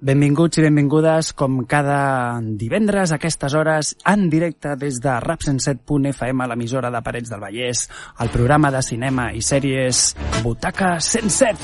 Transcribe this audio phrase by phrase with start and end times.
[0.00, 6.88] Benvinguts i benvingudes, com cada divendres a aquestes hores, en directe des de Rap107.fm, l'emissora
[6.88, 7.82] de Parets del Vallès,
[8.24, 11.60] el programa de cinema i sèries Butaca 107.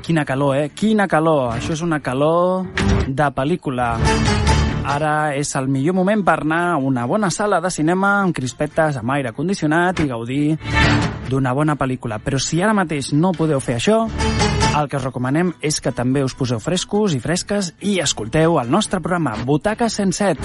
[0.00, 0.70] Quina calor, eh?
[0.72, 1.52] Quina calor!
[1.58, 2.64] Això és una calor
[3.04, 4.00] de pel·lícula.
[4.88, 8.96] Ara és el millor moment per anar a una bona sala de cinema amb crispetes,
[8.96, 10.56] amb aire condicionat i gaudir
[11.28, 12.16] d'una bona pel·lícula.
[12.16, 14.08] Però si ara mateix no podeu fer això,
[14.76, 18.70] el que us recomanem és que també us poseu frescos i fresques i escolteu el
[18.70, 20.38] nostre programa Butaca 107.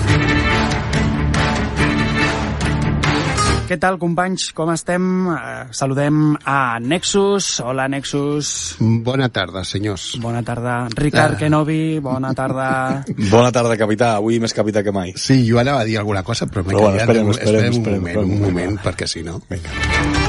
[3.64, 4.50] Què tal, companys?
[4.54, 5.04] Com estem?
[5.32, 7.62] Eh, saludem a Nexus.
[7.64, 8.76] Hola, Nexus.
[8.82, 10.18] Bona tarda, senyors.
[10.22, 10.90] Bona tarda.
[10.94, 11.40] Ricard Ah.
[11.40, 12.68] Kenobi, bona tarda.
[13.32, 14.16] Bona tarda, capità.
[14.20, 15.14] Avui més capità que mai.
[15.16, 17.02] Sí, jo anava a dir alguna cosa, però m'he callat.
[17.06, 18.46] esperem, esperem, un esperem, moment, esperem, un esperem.
[18.52, 19.40] moment, perquè si no...
[19.50, 20.23] Vinga.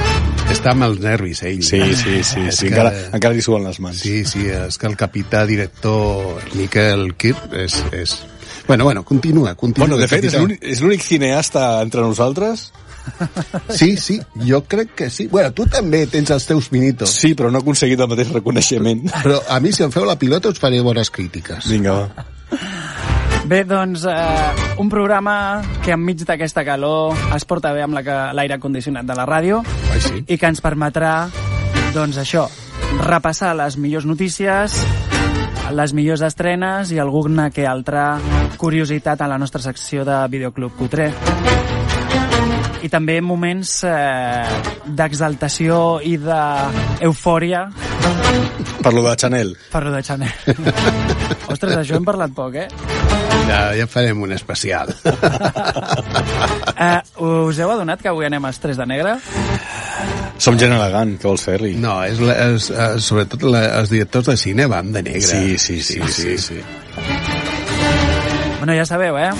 [0.53, 1.63] Està amb els nervis, ell.
[1.65, 2.45] Sí, sí, sí.
[2.53, 2.67] Sí.
[2.69, 3.99] que- Encara, encara li suen les mans.
[3.99, 7.81] Sí, sí, és que el capità director Miquel Kirk és...
[7.93, 8.15] és...
[8.67, 9.89] Bueno, bueno, continua, continua.
[9.89, 10.41] Bueno, de fet, és capità.
[10.43, 12.71] l'únic- és l'únic cineasta entre nosaltres?
[13.69, 15.27] Sí, sí, jo crec que sí.
[15.29, 17.11] Bueno, tu també tens els teus minitos.
[17.13, 19.03] Sí, però no ha aconseguit el mateix reconeixement.
[19.23, 21.69] Però a mi, si em feu la pilota, us faré bones crítiques.
[21.69, 22.25] Vinga, va.
[23.45, 28.57] Bé, doncs, eh, un programa que enmig d'aquesta calor es porta bé amb la l'aire
[28.59, 29.59] condicionat de la ràdio
[29.93, 30.23] Ai, sí.
[30.33, 31.29] i que ens permetrà,
[31.93, 32.47] doncs això,
[33.05, 34.79] repassar les millors notícies,
[35.77, 38.15] les millors estrenes i alguna que altra
[38.57, 41.11] curiositat a la nostra secció de Videoclub Cutré.
[42.85, 44.45] I també moments eh,
[44.89, 47.69] d'exaltació i d'eufòria
[48.85, 49.57] Per lo de Chanel.
[49.73, 50.33] per lo de Chanel.
[51.53, 52.69] Ostres, això hem parlat poc, eh?
[53.49, 54.91] Ja, ja farem un especial.
[56.89, 57.01] eh?
[57.21, 59.17] Us heu adonat que avui anem als 3 de negre?
[60.39, 61.75] Som gent elegant, què vols fer-li?
[61.81, 65.29] No, és, la, és eh, sobretot la, els directors de cine van de negre.
[65.29, 66.59] Sí, sí, sí, sí, sí.
[68.59, 69.31] Bueno, ja sabeu, eh?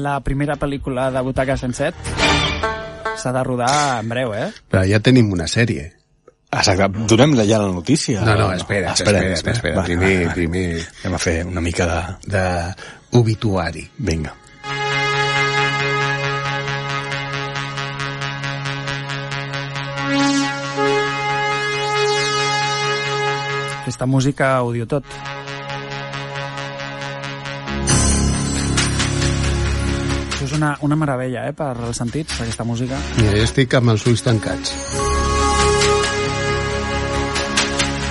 [0.00, 1.94] La primera pel·lícula de Butaca 107
[3.20, 4.50] s'ha de rodar en breu, eh?
[4.70, 5.99] Però ja tenim una sèrie.
[6.50, 8.24] Exacte, donem-la ja la notícia.
[8.26, 9.76] No, no, espera, espera, espera, espera.
[9.76, 10.34] Va, Primer, va, va.
[10.34, 10.64] primer
[11.04, 12.00] Anem a fer una mica de...
[12.36, 12.44] de
[13.20, 13.86] obituari.
[13.98, 14.34] Vinga.
[23.80, 25.06] Aquesta música ho diu tot.
[30.30, 33.00] Això és una, una meravella, eh, per als sentits, aquesta música.
[33.18, 34.76] Mira, jo estic amb els ulls tancats.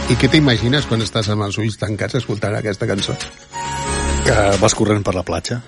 [0.10, 3.14] I què t'imagines quan estàs amb els ulls tancats escoltant aquesta cançó?
[4.26, 5.60] Que vas corrent per la platja.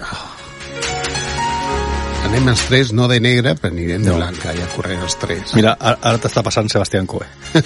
[2.26, 4.16] Anem els tres, no de negre, però anirem de No.
[4.18, 5.54] blanca, ja corrent els tres.
[5.58, 7.26] Mira, ara, ara t'està passant Sebastián Coe.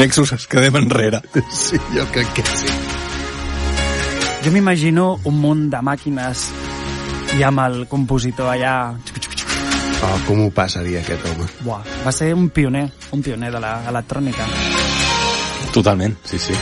[0.00, 1.20] Nexus, es quedem enrere.
[1.52, 2.66] Sí, jo crec que sí.
[4.42, 6.48] Jo m'imagino un munt de màquines
[7.38, 8.74] i amb el compositor allà...
[10.02, 11.46] Oh, com ho passaria aquest home?
[11.62, 14.48] Buah, va ser un pioner, un pioner de l'electrònica.
[15.72, 16.56] Totalment, sí, sí.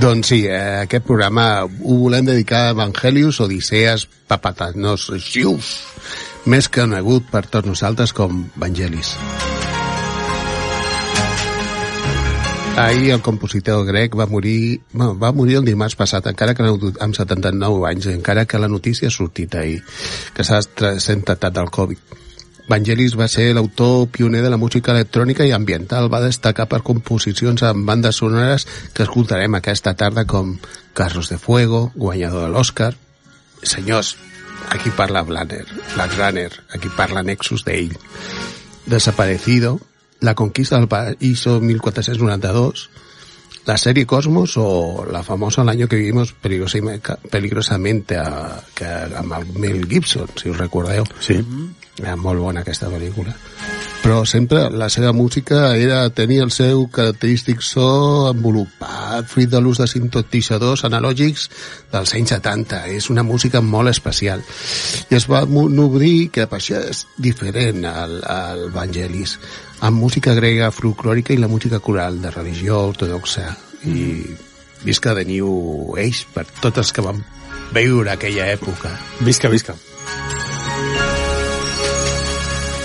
[0.00, 5.70] Doncs sí, eh, aquest programa ho volem dedicar a Evangelius Odiseas Papatanos Xius,
[6.50, 9.14] més conegut per tots nosaltres com Vangelis.
[12.76, 17.14] Ahir el compositor grec va morir, bueno, va morir el dimarts passat, encara que amb
[17.14, 19.78] 79 anys, encara que la notícia ha sortit ahir,
[20.34, 22.18] que s'ha tractat del Covid.
[22.66, 26.08] Vangelis va ser l'autor pioner de la música electrònica i ambiental.
[26.10, 30.56] Va destacar per composicions amb bandes sonores que escoltarem aquesta tarda com
[30.98, 32.94] Carros de Fuego, guanyador de l'Oscar.
[33.62, 34.16] Senyors,
[34.70, 37.92] aquí parla Blaner, Runner, aquí parla Nexus d'ell.
[38.86, 39.78] Desaparecido,
[40.24, 42.88] La conquista del paraíso 1492,
[43.66, 49.86] la serie Cosmos o la famosa El año que vivimos peligrosamente, peligrosamente a, el Mel
[49.86, 51.04] Gibson, si us recordeu.
[51.20, 51.44] Sí.
[52.00, 53.34] Era molt bona aquesta pel·lícula.
[54.04, 57.86] Però sempre la seva música era tenir el seu característic so
[58.28, 61.46] envolupat, fruit de l'ús de sintetitzadors analògics
[61.92, 62.82] dels anys 70.
[62.98, 64.44] És una música molt especial.
[65.08, 69.38] I es va nodrir, que per això és diferent al, al Vangelis,
[69.80, 73.54] amb música grega folclòrica i la música coral de religió ortodoxa.
[73.88, 74.20] I
[74.84, 77.24] visca de New Age per tots els que van
[77.72, 78.92] viure aquella època.
[79.24, 79.78] Visca, visca.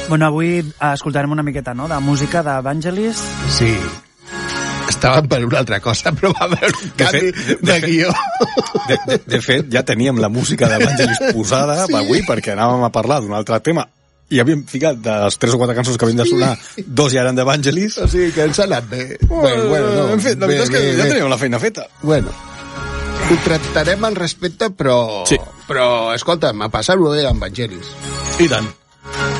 [0.09, 3.19] Bueno, avui eh, escoltarem una miqueta, no?, de música d'Evangelis.
[3.55, 3.73] Sí.
[4.89, 7.85] Estàvem per una altra cosa, però va haver un canvi de, fet- de, de fet-
[7.85, 8.09] guió.
[8.89, 11.93] De, de, de fet, ja teníem la música d'Evangelis posada Sí.
[11.93, 11.97] sí.
[11.99, 13.85] avui perquè anàvem a parlar d'un altre tema
[14.33, 16.51] i havíem ficat de les 3 o 4 cançons que havien de sonar,
[16.85, 17.95] dos ja eren d'Evangelis.
[18.01, 19.05] O sigui que ens ha anat bé.
[19.29, 21.09] Bueno, bueno, no, en fet, la bé, veritat és que bé, ja bé.
[21.13, 21.85] teníem la feina feta.
[22.01, 22.33] Bueno,
[23.29, 24.99] ho tractarem al respecte, però...
[25.29, 25.37] Sí.
[25.69, 27.89] Però, escolta'm, a passar-ho bé amb Evangelis.
[28.41, 28.69] I tant.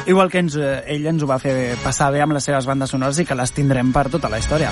[0.09, 2.89] Igual que ens, eh, ell ens ho va fer passar bé amb les seves bandes
[2.89, 4.71] sonores i que les tindrem per tota la història.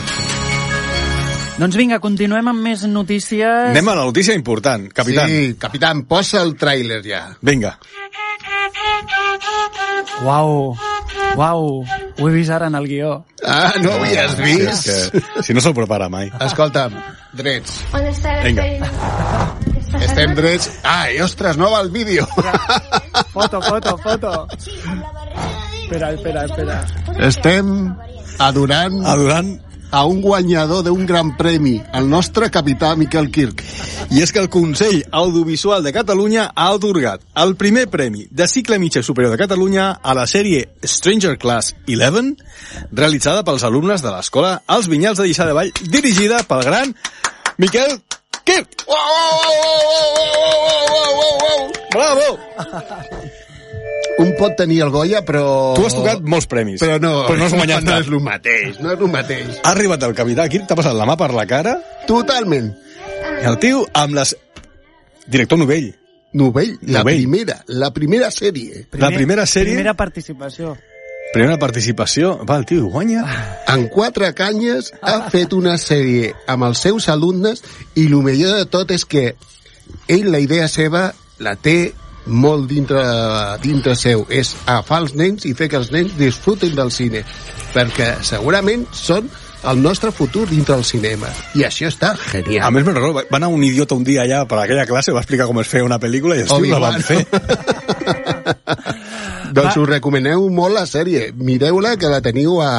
[1.58, 3.72] Doncs vinga, continuem amb més notícies.
[3.72, 5.30] Anem a la notícia important, capitán.
[5.30, 7.24] Sí, capitán, posa el tràiler ja.
[7.42, 7.78] Vinga.
[10.26, 10.76] Uau,
[11.38, 11.64] uau,
[12.18, 13.14] ho he vist ara en el guió.
[13.46, 14.88] Ah, no ho havies Sí, vist?
[14.90, 16.32] és que, si no se'l prepara mai.
[16.48, 16.94] Escolta'm,
[17.38, 17.82] drets.
[17.94, 19.67] On està el Vinga.
[20.02, 20.72] Estem drets...
[20.84, 22.28] Ai, ostres, no va el vídeo.
[23.34, 24.48] Foto, foto, foto.
[25.84, 26.82] Espera, espera, espera.
[27.28, 27.72] Estem
[28.40, 29.54] adorant Adorant
[29.92, 33.64] a un guanyador d'un gran premi, el nostre capità Miquel Kirk.
[34.12, 38.80] I és que el Consell Audiovisual de Catalunya ha atorgat el primer premi de cicle
[38.80, 42.36] mitjà superior de Catalunya a la sèrie Stranger Class 11,
[42.92, 46.96] realitzada pels alumnes de l'escola Els Vinyals de Lliçà de Vall, dirigida pel gran
[47.58, 48.00] Miquel
[48.48, 48.86] Kirk.
[51.94, 52.28] Bravo!
[54.20, 55.44] Un pot tenir el Goya, però...
[55.78, 58.02] Tu has tocat molts premis, Però no, però no has guanyat no cap.
[58.02, 59.60] és el mateix, no és el mateix.
[59.62, 61.76] Ha arribat el capità Kirk, t'ha passat la mà per la cara,
[62.10, 62.72] Totalment.
[63.44, 64.34] i el tio amb les...
[65.28, 65.92] Director novell.
[66.38, 67.22] Novell, la Novell.
[67.22, 68.86] primera, la primera sèrie.
[69.00, 70.74] La primera sèrie- Primera participació.
[71.34, 72.38] Primera participació.
[72.48, 73.24] Va, el tio guanya.
[73.70, 77.62] En quatre canyes ha fet una sèrie amb els seus alumnes
[77.96, 79.30] i el millor de tot és que
[80.08, 81.12] ell la idea seva
[81.44, 81.94] la té
[82.28, 83.04] molt dintre,
[83.64, 84.26] dintre seu.
[84.30, 87.24] És agafar els nens i fer que els nens disfrutin del cine.
[87.76, 89.30] Perquè segurament són
[89.68, 91.30] el nostre futur dintre del cinema.
[91.58, 92.72] I això està A genial.
[92.72, 95.48] més, me'n recordo, va anar un idiota un dia allà per aquella classe, va explicar
[95.50, 97.26] com es feia una pel·lícula i els tios la van fer.
[99.58, 101.32] doncs us recomaneu molt la sèrie.
[101.36, 102.74] Mireu-la, que la teniu a,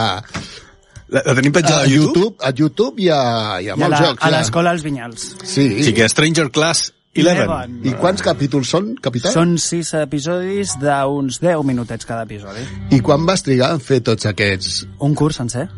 [1.08, 2.34] La, la tenim a penjada a YouTube?
[2.36, 3.20] YouTube, a YouTube i a,
[3.64, 4.22] i a I a molts la- jocs.
[4.22, 4.34] a ja.
[4.36, 5.28] l'escola als Vinyals.
[5.44, 5.68] Sí.
[5.84, 6.97] Sí, que Stranger Class 11.
[7.22, 7.80] Eleven.
[7.86, 9.32] I quants capítols són, capità?
[9.34, 12.64] Són sis episodis d'uns 10 minutets cada episodi.
[12.94, 14.84] I quan vas trigar en fer tots aquests?
[15.04, 15.68] Un curs sencer.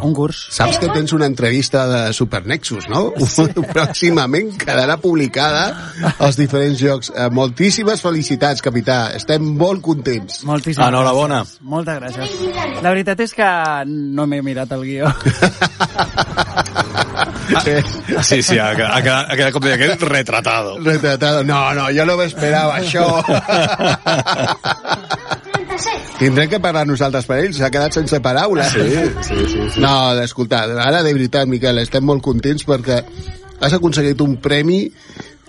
[0.00, 0.46] Un curs.
[0.54, 3.10] Saps que tens una entrevista de Supernexus, no?
[3.74, 5.66] Pròximament quedarà publicada
[6.16, 7.12] als diferents jocs.
[7.12, 9.10] Eh, moltíssimes felicitats, capità.
[9.18, 10.40] Estem molt contents.
[10.48, 11.42] Moltíssimes Enhorabona.
[11.44, 11.60] gràcies.
[11.74, 12.80] Moltes gràcies.
[12.80, 13.50] La veritat és que
[13.90, 15.12] no m'he mirat el guió.
[17.66, 17.82] Eh,
[18.22, 20.76] Sí, sí, ha, ha, quedat, ha quedat com deia aquest retratado.
[20.84, 21.44] Retratado.
[21.44, 23.06] No, no, jo no m'esperava això.
[25.52, 26.18] 37.
[26.20, 27.58] Tindrem que parlar nosaltres per ells.
[27.60, 28.70] S'ha quedat sense paraules.
[28.74, 28.86] Sí,
[29.26, 29.66] sí, sí.
[29.74, 29.80] sí.
[29.82, 33.00] No, escolta, ara de veritat, Miquel, estem molt contents perquè
[33.60, 34.84] has aconseguit un premi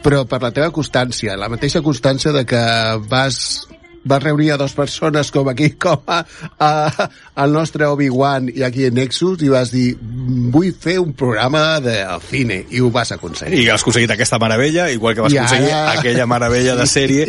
[0.01, 2.62] però per la teva constància, la mateixa constància de que
[3.09, 3.68] vas
[4.03, 6.24] vas reunir a dues persones com aquí, com a,
[6.59, 7.09] a,
[7.44, 12.00] el nostre Obi-Wan i aquí en Nexus, i vas dir vull fer un programa de
[12.30, 13.59] cine, i ho vas aconseguir.
[13.62, 17.27] I has aconseguit aquesta meravella, igual que vas I aconseguir ara- aquella meravella de sèrie.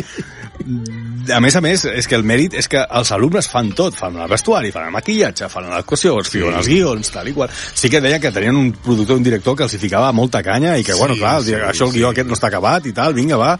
[1.33, 4.19] A més a més, és que el mèrit és que els alumnes fan tot, fan
[4.21, 7.51] el vestuari, fan el maquillatge, fan l'actuació, escriuen els guions, tal i qual.
[7.51, 10.77] Sí que deia que tenien un productor, un director que els hi ficava molta canya
[10.77, 13.39] i que, bueno, clar, sí, això el guió aquest no està acabat i tal, vinga,
[13.39, 13.55] va,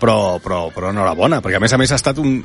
[0.00, 2.36] però, però, però enhorabona, perquè a més a més ha estat un,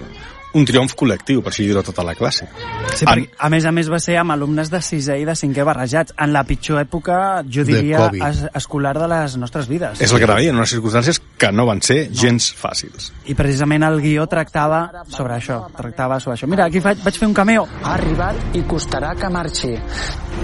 [0.53, 2.47] un triomf col·lectiu, per així dir-ho, tota la classe.
[2.95, 5.35] Sí, En- perquè, a més a més va ser amb alumnes de sisè i de
[5.37, 8.23] cinquè barrejats, en la pitjor època, jo De diria, Covid.
[8.29, 10.01] es, escolar de les nostres vides.
[10.01, 13.11] És el que anava a dir, en unes circumstàncies que no van ser gens fàcils.
[13.25, 16.47] I precisament el guió tractava sobre això, tractava sobre això.
[16.49, 17.67] Mira, aquí faig, vaig fer un cameo.
[17.83, 19.75] Ha arribat i costarà que marxi.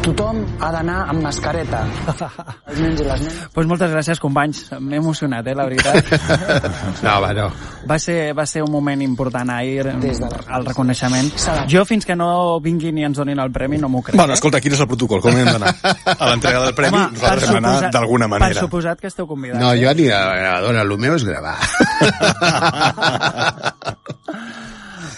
[0.03, 1.81] Tothom ha d'anar amb mascareta.
[2.69, 3.37] Els nens i les nenes.
[3.53, 4.65] pues moltes gràcies, companys.
[4.79, 6.05] M'he emocionat, eh, la veritat.
[7.05, 7.49] No, va, no.
[7.87, 11.31] Va ser, va ser un moment important ahir, Des de la- el reconeixement.
[11.71, 14.15] Jo, fins que no vinguin i ens donin el premi, no m'ho crec.
[14.19, 15.21] Bueno, escolta, quin és el protocol?
[15.21, 15.71] Com hem d'anar?
[16.17, 18.59] A l'entrega del premi, Home, nosaltres per hem d'anar d'alguna Per manera.
[18.61, 19.59] suposat que esteu convidats.
[19.61, 19.81] No, eh?
[19.81, 21.55] jo aniré a la gravadora, el meu és gravar.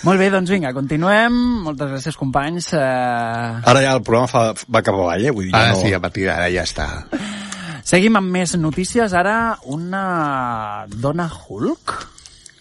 [0.05, 1.33] Molt bé, doncs vinga, continuem.
[1.65, 2.69] Moltes gràcies, companys.
[2.77, 5.31] Eh, Ara ja el programa fa, va cap avall, eh?
[5.33, 5.81] Vull dir, ja Ara no...
[5.81, 6.85] sí, a partir d'ara ja està.
[7.83, 9.13] seguim amb més notícies.
[9.17, 11.95] Ara, una dona Hulk?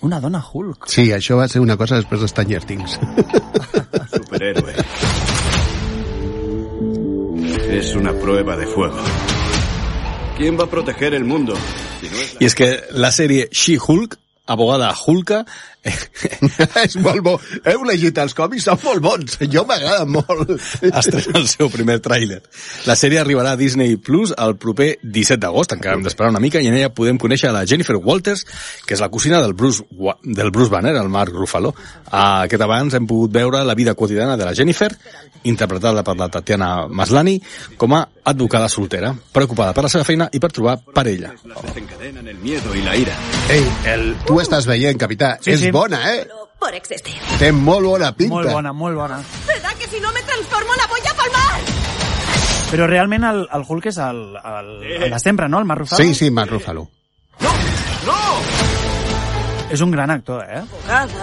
[0.02, 0.86] Una dona Hulk.
[0.92, 2.98] Sí, això va ser una cosa després de Stranger Things.
[4.16, 4.74] Superhéroe.
[7.70, 8.96] Es una prueba de fuego.
[10.36, 11.54] ¿Quién va a proteger el mundo?
[12.00, 15.44] Si no es la- que la sèrie She-Hulk, abogada Hulka,
[16.84, 17.34] és molt bo.
[17.66, 19.38] Heu llegit els còmics, són molt bons.
[19.52, 20.50] Jo m'agrada molt.
[20.90, 22.40] estrena el seu primer tràiler.
[22.88, 26.60] La sèrie arribarà a Disney Plus el proper 17 d'agost, encara hem d'esperar una mica,
[26.62, 28.44] i en ella podem conèixer la Jennifer Walters,
[28.86, 29.86] que és la cosina del Bruce,
[30.24, 31.74] del Bruce Banner, el Mark Ruffalo.
[32.10, 34.90] Ah, Aquest abans hem pogut veure la vida quotidiana de la Jennifer,
[35.46, 37.36] interpretada per la Tatiana Maslany,
[37.78, 41.32] com a advocada soltera, preocupada per la seva feina i per trobar parella.
[41.62, 43.14] Desencadenan el miedo y la ira.
[43.52, 43.62] Ei,
[43.92, 45.36] el, tu estàs veient, capità.
[45.40, 45.70] Sí, és sí.
[45.76, 46.26] Bona, eh?
[46.58, 47.14] Por existir.
[47.38, 48.34] Té molt bona pinta.
[48.34, 49.20] Molt bona, molt bona.
[49.46, 51.60] ¿Verdad que si no me transformo la voy a palmar?
[52.72, 54.70] Però realment el, el Hulk és el, el,
[55.04, 55.60] el de sempre, no?
[55.60, 56.02] El Mark Ruffalo?
[56.02, 56.88] Sí, sí, Mark Ruffalo.
[59.70, 60.60] És un gran actor, eh?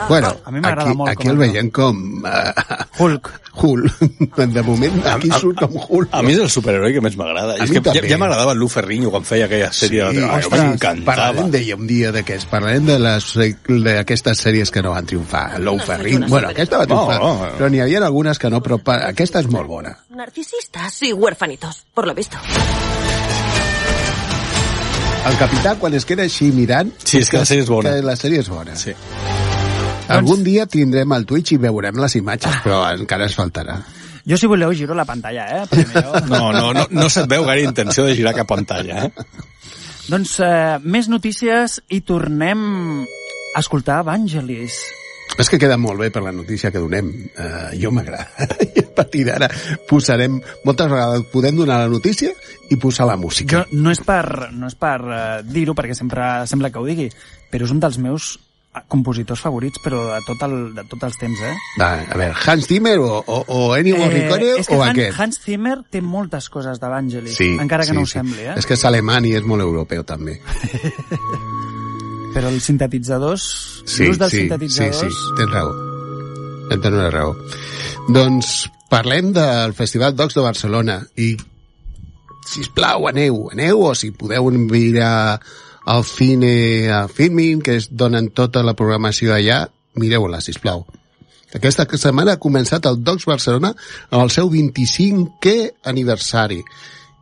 [0.10, 2.00] Bueno, A mi m'agrada aquí, molt aquí el a veiem com...
[2.26, 3.30] Uh, Hulk.
[3.64, 4.36] Hulk.
[4.54, 6.10] De moment, aquí surt com Hulk.
[6.12, 7.56] A mi és el superheroi que més m'agrada.
[7.56, 8.10] A És mi que ja, també.
[8.12, 10.10] ja m'agradava el Lou Ferrigno quan feia aquella sèrie.
[10.12, 11.06] Sí, ostres, M'encantava.
[11.14, 12.50] Parlarem d'ella un dia d'aquests.
[12.52, 13.30] Parlarem de les
[13.88, 15.46] d'aquestes sèries que no van triomfar.
[15.64, 16.28] Lou Ferrigno.
[16.28, 17.20] Bueno, aquesta va triomfar.
[17.24, 17.54] No, no.
[17.62, 19.96] Però n'hi havia algunes que no, però pa- aquesta és molt bona.
[20.10, 22.38] Narcisistas y huérfanitos, por lo visto.
[25.24, 26.90] El capità, quan es queda així mirant...
[27.00, 27.94] Sí, és que la sèrie és bona.
[27.96, 28.76] Que la sèrie és bona.
[28.76, 28.92] Sí.
[30.12, 33.78] Algun dia tindrem el Twitch i veurem les imatges, però encara es faltarà.
[34.28, 35.64] Jo, si voleu, giro la pantalla, eh?
[35.94, 36.20] Jo...
[36.28, 39.40] No, no, no, no se't veu gaire intenció de girar cap pantalla, eh?
[40.12, 42.68] Doncs eh, més notícies i tornem
[43.04, 44.76] a escoltar Evangelis.
[45.40, 47.10] És que queda molt bé per la notícia que donem.
[47.34, 48.28] Uh, jo m'agrada.
[48.76, 49.50] I a partir d'ara
[49.90, 50.40] posarem...
[50.64, 52.32] Moltes vegades podem donar la notícia
[52.70, 53.64] i posar la música.
[53.64, 57.10] Jo no és per, no és per uh, dir-ho, perquè sempre sembla que ho digui,
[57.52, 61.20] però és un dels meus eh, compositors favorits, però de, tot el, de tots els
[61.22, 61.54] temps, eh?
[61.82, 65.20] Va, a veure, Hans Zimmer o, o, o Ennio Morricone que o Han, aquest?
[65.20, 68.58] Hans Zimmer té moltes coses d'Evangelis, encara que no ho sembli, eh?
[68.58, 70.40] És que és alemany i és molt europeu, també.
[72.34, 73.48] Però els sintetitzadors,
[73.86, 75.18] Sí, l'ús dels sí, sí, sintetitzadors...
[75.18, 75.74] sí, tens raó.
[76.72, 77.36] Tens una raó.
[78.10, 78.54] Doncs
[78.90, 81.34] parlem del Festival Docs de Barcelona i
[82.48, 85.40] sisplau, aneu, aneu, o si podeu mirar
[85.86, 89.64] al cine a Filmin, que es donen tota la programació allà,
[90.00, 90.86] mireu-la, sisplau.
[91.54, 93.74] Aquesta setmana ha començat el Docs Barcelona
[94.10, 96.64] amb el seu 25è aniversari.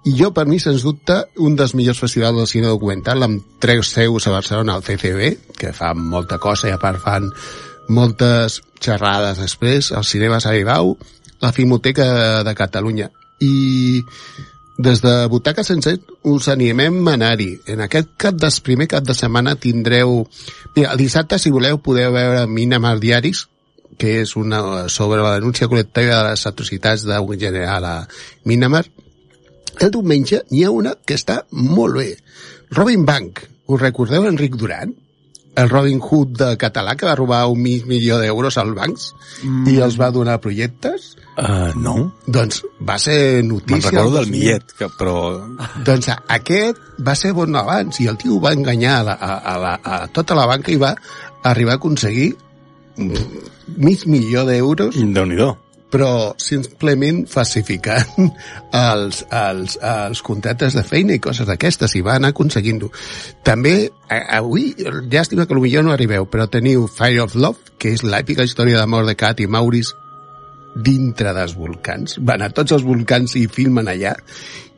[0.04, 3.92] I jo, per mi, sens dubte, un dels millors festivals del cine documental amb tres
[3.94, 7.30] seus a Barcelona, el CCB, que fa molta cosa i a part fan
[7.92, 10.96] moltes xerrades després, el Cinema Saribau,
[11.42, 13.12] la Filmoteca de Catalunya.
[13.42, 14.02] I
[14.82, 15.94] des de Butaca Sense
[16.24, 17.52] us animem a anar-hi.
[17.70, 20.24] En aquest cap de, primer cap de setmana tindreu...
[20.76, 23.46] Mira, el dissabte, si voleu, podeu veure Minamar Diaris,
[24.02, 27.96] que és una, sobre la denúncia col·lectiva de les atrocitats d'un general a
[28.50, 28.88] Minamar.
[29.80, 32.10] El diumenge n'hi ha una que està molt bé.
[32.76, 33.46] Robin Bank.
[33.72, 34.94] Us recordeu Enric Duran?
[35.56, 39.10] El Robin Hood de català que va robar un mig milió d'euros als bancs
[39.44, 39.66] mm.
[39.68, 41.10] i els va donar projectes?
[41.36, 41.96] Uh, no.
[42.28, 43.90] Doncs va ser Me'n notícia...
[43.90, 44.38] recordo el del 2000.
[44.38, 45.16] millet, que, però...
[45.88, 49.58] Doncs aquest va ser bon abans i el tio va enganyar a, la, a, a,
[49.60, 50.94] la, a tota la banca i va
[51.44, 52.30] arribar a aconseguir
[52.98, 53.44] mm,
[53.82, 55.40] mig milió d'euros déu nhi
[55.92, 58.30] però simplement falsificant
[58.92, 62.92] els, els, els contractes de feina i coses d'aquestes, i va anar aconseguint-ho.
[63.48, 63.76] També,
[64.10, 64.72] avui,
[65.12, 69.08] llàstima que potser no arribeu, però teniu Fire of Love, que és l'èpica història d'amor
[69.10, 69.98] de Cat i Maurice
[70.76, 72.18] dintre dels volcans.
[72.24, 74.16] Van a tots els volcans i filmen allà.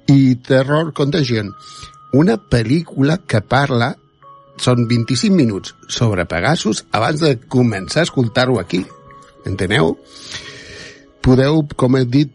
[0.09, 1.53] I Terror Contagion,
[2.17, 3.93] una pel·lícula que parla
[4.61, 8.83] són 25 minuts sobre Pegasus abans de començar a escoltar-ho aquí.
[9.49, 9.95] Enteneu?
[11.23, 12.31] Podeu, com he dit,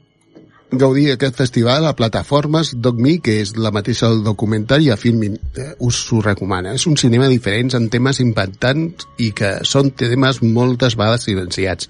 [0.70, 5.38] gaudir aquest festival a plataformes DocMe, que és la mateixa del documental, i a Filmin.
[5.56, 6.74] Eh, us ho recomana.
[6.76, 11.88] És un cinema diferent en temes impactants i que són temes moltes vegades silenciats.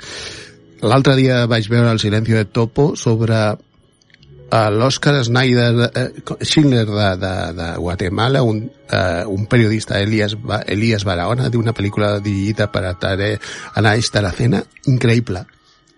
[0.83, 6.09] L'altre dia vaig veure el silencio de Topo sobre eh, l'Òscar Snyder eh,
[6.40, 10.37] Schindler de, de, de Guatemala, un, eh, un periodista, Elias,
[10.67, 13.35] Elias Barahona, d'una pel·lícula dirigida per Atare
[13.75, 15.49] Anais Taracena, increïble.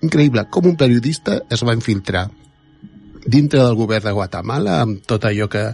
[0.07, 2.29] Increïble com un periodista es va infiltrar
[3.27, 5.67] dintre del govern de Guatemala amb tot allò que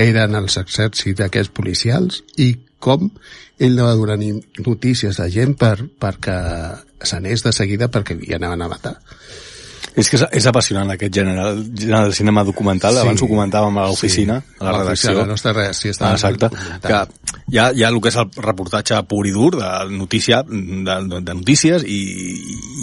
[0.00, 3.10] eren els exèrcits d'aquests policials i com
[3.58, 4.16] ell no va donar
[4.64, 6.36] notícies a gent per, perquè
[7.04, 8.96] s'anés de seguida perquè li anaven a matar.
[9.96, 12.92] És que és, és apassionant aquest gènere, el gènere del cinema documental.
[12.92, 13.00] Sí.
[13.00, 13.06] Sí.
[13.06, 14.56] Abans ho comentàvem a l'oficina, Sí.
[14.60, 15.14] a la A redacció.
[15.16, 16.50] la nostra redacció està Ah, Exacte.
[16.84, 17.00] Que
[17.48, 20.96] hi ha, hi ha el que és el reportatge pur i dur de notícia, de,
[21.22, 22.00] de, notícies i,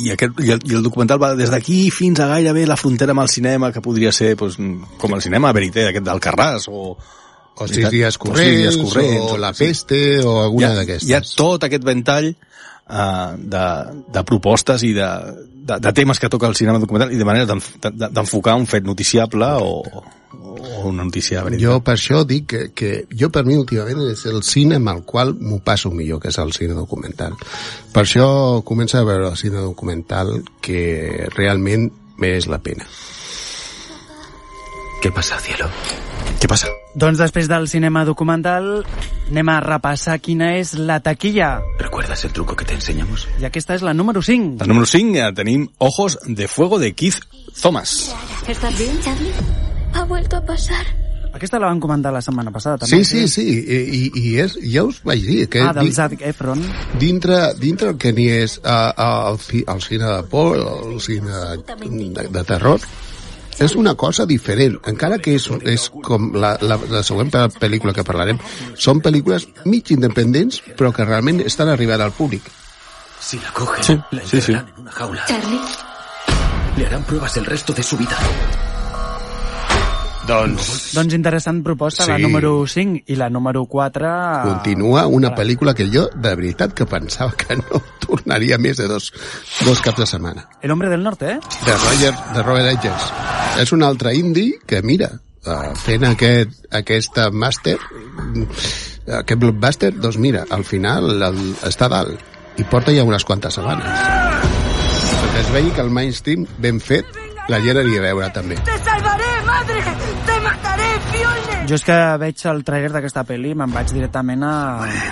[0.05, 3.11] i, aquest, i, el, i el documental va des d'aquí fins a gairebé la frontera
[3.13, 6.97] amb el cinema, que podria ser pues, com el cinema verité, aquest d'Alcarràs o...
[7.53, 9.67] O sis dies o sis dies corrents, corrents, o la sí.
[9.67, 11.05] peste, o hi alguna d'aquestes.
[11.07, 12.31] hi ha tot aquest ventall
[12.89, 13.65] uh, de,
[14.13, 15.07] de propostes i de,
[15.53, 18.67] de, de temes que toca el cinema documental i de manera d'enf- de- d'enfocar un
[18.67, 19.79] fet noticiable o,
[20.33, 21.79] o una notícia Jo verídica.
[21.83, 25.33] per això dic que, que jo per mi últimament és el cine amb el qual
[25.39, 27.33] m'ho passo millor, que és el cine documental.
[27.93, 32.85] Per això començo a veure el cine documental que realment mereix la pena.
[35.01, 35.67] ¿Qué pasa, cielo?
[36.39, 36.67] Què passa?
[36.95, 38.83] Doncs després del cinema documental
[39.31, 41.55] anem a repassar quina és la taquilla.
[41.79, 43.27] ¿Recuerdas el truco que te enseñamos?
[43.41, 44.61] I aquesta és la número 5.
[44.61, 47.17] El número 5 eh, tenim Ojos de Fuego de Keith
[47.59, 48.13] Thomas.
[48.47, 49.31] ¿Estás bien, Charlie?
[49.95, 50.85] Ha vuelto a pasar.
[51.33, 52.99] Aquesta la van comentar la setmana passada, també.
[53.03, 55.95] Sí, sí, sí, i, i, i és, ja us vaig dir que Ah, del di-
[55.97, 56.61] Zac Efron.
[57.01, 58.93] dintre, dintre el que n'hi és uh,
[59.31, 62.79] el, fi- el cine de por, el cine de, de, de terror,
[63.59, 67.93] és una cosa diferent, encara que és, és com la, la, la següent pe- pel·lícula
[67.93, 68.39] que parlarem,
[68.75, 72.43] són pel·lícules mig independents, però que realment estan arribant al públic.
[73.19, 74.35] Si la cogen, Sí, la sí, sí.
[74.37, 75.25] encerrarán en una jaula.
[75.27, 75.59] Charlie.
[76.77, 78.17] Le harán pruebas el resto de su vida.
[80.27, 82.23] Doncs Doncs interessant proposta, la Sí.
[82.23, 84.11] número 5 i la número 4...
[84.43, 89.11] continua una pel·lícula que jo, de veritat, que pensava que no tornaria més de dos,
[89.65, 90.47] dos caps de setmana.
[90.61, 91.39] El hombre del norte, eh?
[91.65, 93.11] de Roger, de Robert Edgers.
[93.59, 95.09] És un altre indie que, mira,
[95.45, 98.47] uh, fent aquest, aquesta màster, mm,
[99.19, 104.07] aquest blockbuster, doncs mira, al final el, està dalt i porta ja unes quantes setmanes.
[105.33, 107.07] Que es vegi que el mainstream ben fet
[107.49, 108.55] la gent aniria a veure també.
[108.63, 109.81] ¡Te salvaré, madre!
[110.25, 111.57] ¡Te mataré, Fione!
[111.69, 114.53] Jo és que veig el trailer d'aquesta pel·li i me'n vaig directament a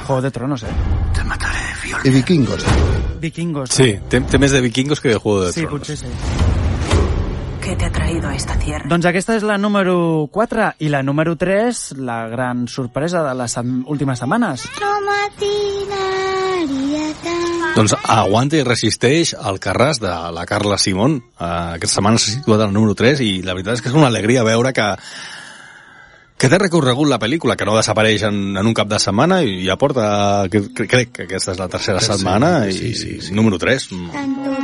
[0.08, 0.74] Juego de Tronos, eh?
[1.16, 2.04] Te mataré, Fiona.
[2.06, 2.66] I vikingos.
[3.22, 3.70] Vikingos.
[3.76, 5.80] Sí, té, té més de vikingos que de Juego de Sí, Tronos.
[5.80, 6.08] potser sí.
[7.62, 8.88] ¿Qué te ha traído a esta tierra?
[8.90, 13.56] Doncs aquesta és la número 4 i la número 3, la gran sorpresa de les
[13.86, 14.66] últimes setmanes.
[17.72, 21.22] Doncs aguanta i resisteix el Carràs de la Carla Simón.
[21.40, 24.10] Uh, aquesta setmana s'ha situat al número 3 i la veritat és que és una
[24.12, 24.88] alegria veure que
[26.42, 29.60] que té recorregut la pel·lícula, que no desapareix en, en un cap de setmana i
[29.68, 30.06] ja porta,
[30.50, 33.36] que, que, crec que aquesta és la tercera Tercera, setmana i sí, sí, sí.
[33.38, 33.86] número 3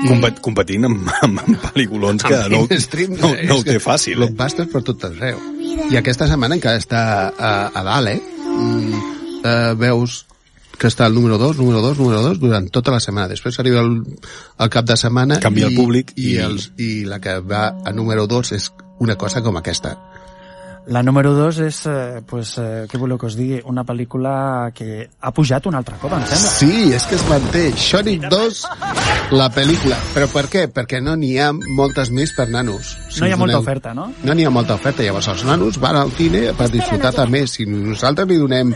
[0.08, 4.18] compet, competint amb, amb, amb pel·lículons que no, no, no ho té fàcil.
[4.18, 4.24] Eh?
[4.24, 5.40] Blockbusters per tot arreu.
[5.92, 8.48] I aquesta setmana encara està a, a dalt, eh?
[8.58, 9.04] Mm,
[9.38, 10.24] eh, veus
[10.78, 13.28] que està el número 2, número 2, número 2 durant tota la setmana.
[13.32, 13.96] Després arriba el,
[14.60, 17.72] el cap de setmana Canvia el i, públic i, i- els, i la que va
[17.84, 19.96] a número 2 és una cosa com aquesta.
[20.88, 25.10] La número 2 és, eh, pues, eh, què voleu que us digui, una pel·lícula que
[25.20, 26.52] ha pujat un altre cop, em sembla.
[26.54, 27.64] Sí, és que es manté.
[27.76, 28.62] Sonic 2,
[29.36, 29.98] la pel·lícula.
[30.16, 30.64] Però per què?
[30.72, 32.94] Perquè no n'hi ha moltes més per nanos.
[33.10, 34.14] Si No hi ha molta doneu- oferta, no?
[34.24, 35.04] No n'hi ha molta oferta.
[35.04, 37.44] Llavors els nanos van al cine per disfrutar també.
[37.52, 38.72] Si nosaltres li donem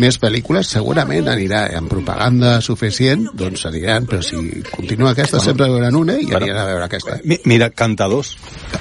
[0.00, 4.36] més pel·lícules, segurament anirà amb propaganda suficient, doncs aniran, però si
[4.72, 7.18] continua aquesta, sempre veuran una i aniran a veure aquesta.
[7.24, 8.34] Mi- Mira, Cantadors.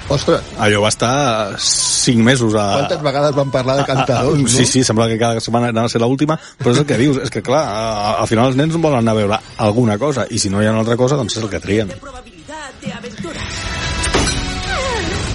[0.10, 2.65] Ostres, Allò va estar 5 mesos a...
[2.80, 4.47] quantes vegades van parlar de cantadors, no?
[4.49, 7.21] Sí, sí, sembla que cada setmana anava a ser l'última, però és el que dius,
[7.23, 10.39] és que clar, a- al final els nens volen anar a veure alguna cosa, i
[10.41, 11.93] si no hi ha una altra cosa, doncs és el que trien.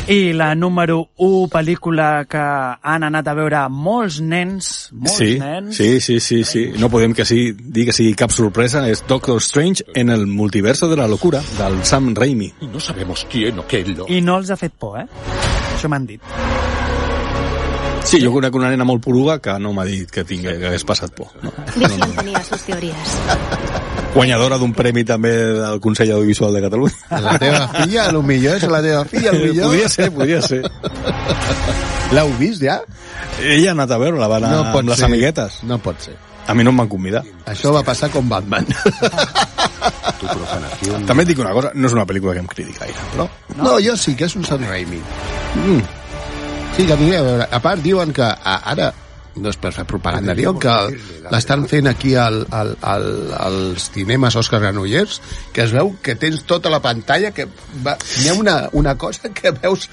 [0.09, 5.77] I la número 1 pel·lícula que han anat a veure molts nens, molts Sí, nens,
[5.77, 6.63] sí, sí, sí, sí.
[6.81, 10.89] No podem que sí, dir que sigui cap sorpresa, és Doctor Strange en el multiverso
[10.89, 12.55] de la locura, del Sam Raimi.
[12.63, 14.09] Y no sabemos quién o qué lo...
[14.09, 15.05] i no els ha fet por, eh?
[15.77, 16.25] Això m'han dit.
[18.09, 20.89] Sí, jo conec una nena molt poruga que no m'ha dit que, tingui, que hagués
[20.89, 21.35] passat por.
[21.45, 21.53] No.
[21.77, 23.19] Virgin tenía sus teorías.
[24.19, 27.21] Guanyadora d'un premi també del Consell Audiovisual de Catalunya.
[27.23, 29.69] La teva filla, a lo millor és la teva filla, a lo millor.
[29.71, 30.63] Podria ser, podria ser.
[32.17, 32.81] L'heu vist ja?
[33.45, 35.07] Ella ha anat a veure-la, va anar No amb les ser.
[35.07, 35.61] amiguetes.
[35.69, 36.17] No pot ser.
[36.49, 37.21] A mi no em van convidar.
[37.47, 38.65] Això va passar com Batman.
[40.19, 41.05] Tu profanación...
[41.07, 43.29] També et dic una cosa, no és una pel·lícula que em cridi gaire, però...
[43.61, 44.99] No, jo sí que és un Sam Raimi.
[45.61, 45.83] Mm.
[46.75, 47.47] Sí, que a veure.
[47.53, 48.89] A part, diuen que a, ara,
[49.43, 50.75] no és per fer propaganda, diuen que
[51.33, 55.21] l'estan fent aquí al, al, al, als cinemes Òscar Granollers,
[55.55, 57.49] que es veu que tens tota la pantalla, que
[57.85, 59.89] va, hi ha una, una cosa que veus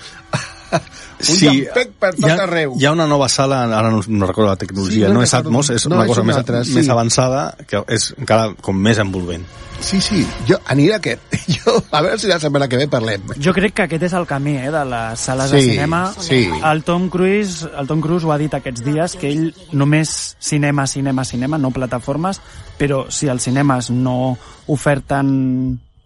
[0.76, 2.76] un llampec per tot hi ha, arreu.
[2.80, 5.34] Hi ha una nova sala, ara no, no recordo la tecnologia, Sí, no no, és.
[5.38, 6.74] Atmos, és No, una és cosa una més, altra, sí.
[6.80, 9.46] més avançada, que és encara com més envolvent.
[9.86, 11.22] Sí, sí, jo aniré a aquest.
[11.56, 13.22] Jo, a veure si la setmana que ve parlem.
[13.38, 16.00] Jo crec que aquest és el camí eh, de les sales Sí, de cinema.
[16.18, 16.40] sí.
[16.72, 20.88] El Tom Cruise, el Tom Cruise ho ha dit aquests dies, que ell només cinema,
[20.90, 22.42] cinema, cinema, no plataformes,
[22.80, 24.36] però si els cinemes no
[24.74, 25.30] oferten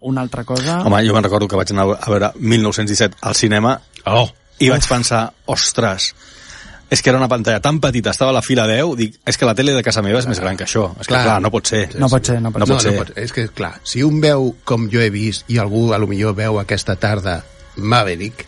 [0.00, 0.80] una altra cosa...
[0.84, 4.28] Home, jo me'n recordo que vaig anar a veure 1917 al cinema Oh,
[4.60, 6.12] i vaig pensar, ostres,
[6.90, 9.46] És que era una pantalla tan petita, estava a la fila 10, dic, és que
[9.46, 10.88] la tele de casa meva és més gran que això.
[10.98, 11.24] És que, clar, Clar.
[11.36, 11.84] clar no pot ser.
[12.02, 12.74] No pot ser, no pot No ser.
[12.74, 12.92] pot ser.
[12.96, 15.98] No pot, és que, clar, si un veu, com jo he vist, i algú a
[16.02, 17.44] lo millor veu aquesta tarda
[17.76, 18.46] Maverick,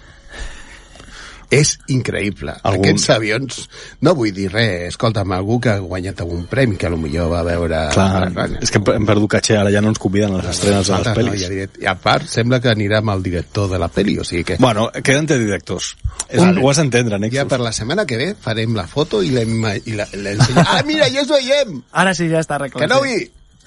[1.53, 2.55] és increïble.
[2.65, 2.87] Algun-.
[2.89, 3.59] Aquests avions,
[4.01, 7.29] no vull dir res, escolta'm, algú que ha guanyat algun premi, que a lo millor
[7.29, 7.83] va veure...
[7.93, 8.31] Clar,
[8.63, 11.05] és que hem perdut caché, ara ja no ens conviden a les estrenes de les
[11.05, 11.45] Nosaltres, no, pel·lis.
[11.45, 14.47] ja I a part, sembla que anirà amb el director de la pel·li, o sigui
[14.49, 14.57] que...
[14.63, 15.93] Bueno, queden entre directors.
[16.31, 17.49] És, Un- Ho has d'entendre, Ja Nexus.
[17.53, 20.65] per la setmana que ve farem la foto i l'em- i la- l'ensenyem.
[20.67, 21.83] Ah, mira, ja ens veiem!
[21.93, 22.81] Ara sí, ja està arreglat.
[22.87, 23.19] Que no vi!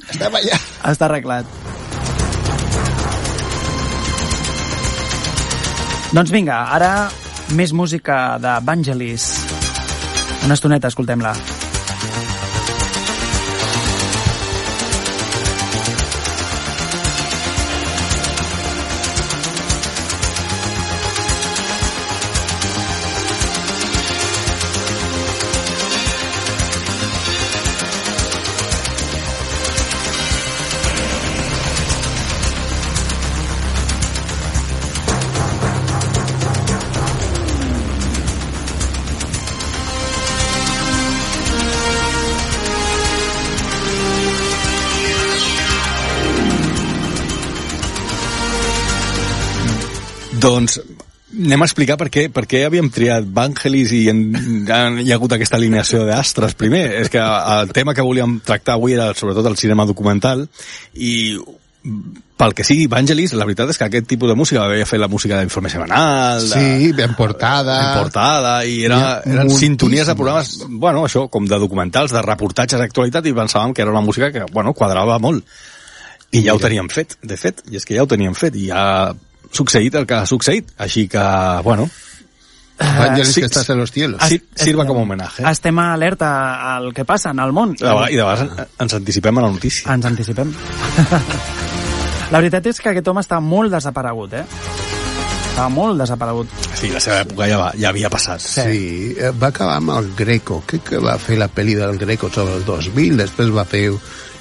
[0.09, 0.57] Estem allà!
[0.89, 1.45] Està arreglat.
[6.15, 6.91] Doncs vinga, ara
[7.53, 9.29] més música de Vangelis.
[10.45, 11.35] Una estoneta, escoltem-la.
[50.45, 50.79] Doncs
[51.35, 55.17] anem a explicar per què, per què havíem triat Vangelis i en, en, hi ha
[55.17, 56.85] hagut aquesta alineació d'astres primer.
[57.01, 60.45] És que el tema que volíem tractar avui era sobretot el cinema documental
[60.93, 61.15] i
[62.35, 65.09] pel que sigui Vangelis, la veritat és que aquest tipus de música va fer la
[65.11, 67.75] música d'informe semanal, de, Sí, ben portada.
[67.81, 72.81] en portada i era, eren sintonies de programes, bueno, això, com de documentals, de reportatges
[72.81, 75.45] d'actualitat i pensàvem que era una música que, bueno, quadrava molt.
[76.35, 78.67] I ja ho teníem fet, de fet, i és que ja ho teníem fet i
[78.71, 79.13] ja
[79.55, 81.23] succeït el que ha succeït, així que,
[81.63, 81.87] bueno,
[82.75, 84.19] Vangelis sí, que estàs en los cielos.
[84.27, 85.45] sí, sirva com a homenatge.
[85.47, 86.29] Estem alerta
[86.75, 87.71] al que passa en el món.
[87.79, 89.93] De vegades- I de vegades ens anticipem a la notícia.
[89.93, 90.51] Ens anticipem.
[92.33, 94.43] La veritat és que aquest home està molt desaparegut, eh?
[95.51, 96.49] Està molt desaparegut.
[96.75, 98.41] Sí, la seva època ja, va, ja havia passat.
[98.43, 100.57] Sí, eh, va acabar amb el Greco.
[100.67, 103.85] Crec que va fer la pel·li del Greco sobre el 2000, després va fer...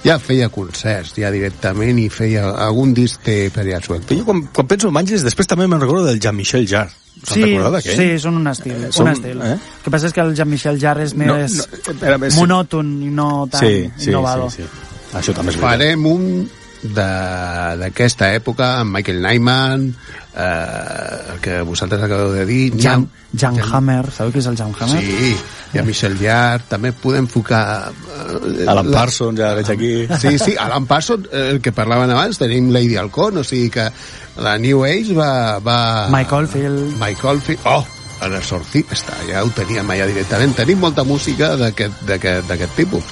[0.04, 4.14] Ja feia concerts, ja directament, i feia algun disc que per allà suelto.
[4.14, 6.92] Jo quan, quan penso en Vangelis, després també me'n recordo del Jean-Michel Jarre.
[7.24, 7.44] Sí,
[7.80, 8.72] sí, són un estil.
[8.74, 9.40] Eh, un són- estil.
[9.40, 9.52] eh?
[9.54, 11.64] El que passa és que el Jean-Michel Jarre és No, més no,
[12.02, 14.50] era més- monòton i no tan Sí, sí, innovador.
[14.50, 15.16] sí, sí.
[15.16, 15.78] Això també és veritat.
[15.78, 16.50] Farem un
[16.85, 19.87] d'aquesta època, amb Michael Nyman,
[20.37, 22.73] eh, el que vosaltres acabeu de dir.
[22.77, 25.01] Jan, ha- Jan Hammer, sabeu qui és el Jan Hammer?
[25.01, 25.37] Sí,
[25.75, 27.90] i a Michel Yard, també podem focar...
[27.90, 29.92] eh, Alan la- Parsons, ja veig aquí.
[30.20, 33.88] Sí, sí, Alan Parsons, eh, el que parlaven abans, tenim Lady Halcón, o sigui que
[34.44, 35.59] la New Age va...
[35.59, 36.09] va...
[36.12, 36.97] Mike Oldfield.
[37.01, 37.85] Mike Oldfield, oh,
[38.29, 40.55] l'exorcista, ja ho teníem allà directament.
[40.57, 43.03] Tenim molta música d'aquest tipus.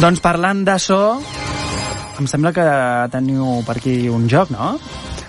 [0.00, 1.18] Doncs parlant d'això,
[2.20, 2.64] em sembla que
[3.12, 4.74] teniu per aquí un joc, no?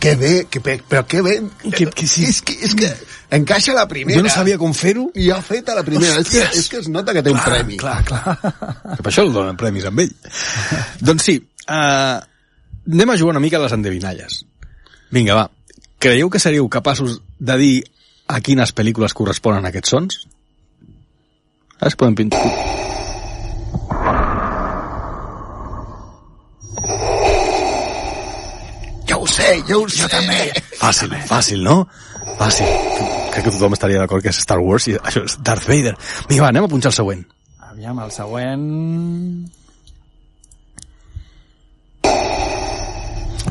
[0.03, 1.37] Que bé, que bé, però que bé.
[1.71, 2.25] Que- que sí.
[2.27, 2.89] És que, és que
[3.37, 4.17] encaixa la primera.
[4.19, 5.07] Jo no sabia com fer-ho.
[5.15, 6.19] I ha fet a la primera.
[6.19, 6.59] És que, Hòsties.
[6.59, 7.77] és que es nota que té un premi.
[7.77, 8.37] Clar, clar.
[8.41, 10.11] Que per això el donen premis amb ell.
[11.07, 11.37] doncs sí,
[11.69, 12.19] uh,
[12.91, 14.43] anem a jugar una mica a les endevinalles.
[15.11, 15.49] Vinga, va.
[16.03, 17.73] Creieu que seríeu capaços de dir
[18.27, 20.23] a quines pel·lícules corresponen aquests sons?
[21.79, 22.43] Ara es poden pintar.
[29.07, 30.01] Jo ho sé, jo ho sé.
[30.03, 30.39] Jo també.
[30.79, 31.77] Fàcil, fàcil, no?
[32.39, 32.69] Fàcil.
[33.33, 35.95] Crec que tothom estaria d'acord que és Star Wars i això és Darth Vader.
[36.29, 37.25] Vinga, va, anem a punxar el següent.
[37.71, 38.65] Aviam, el següent...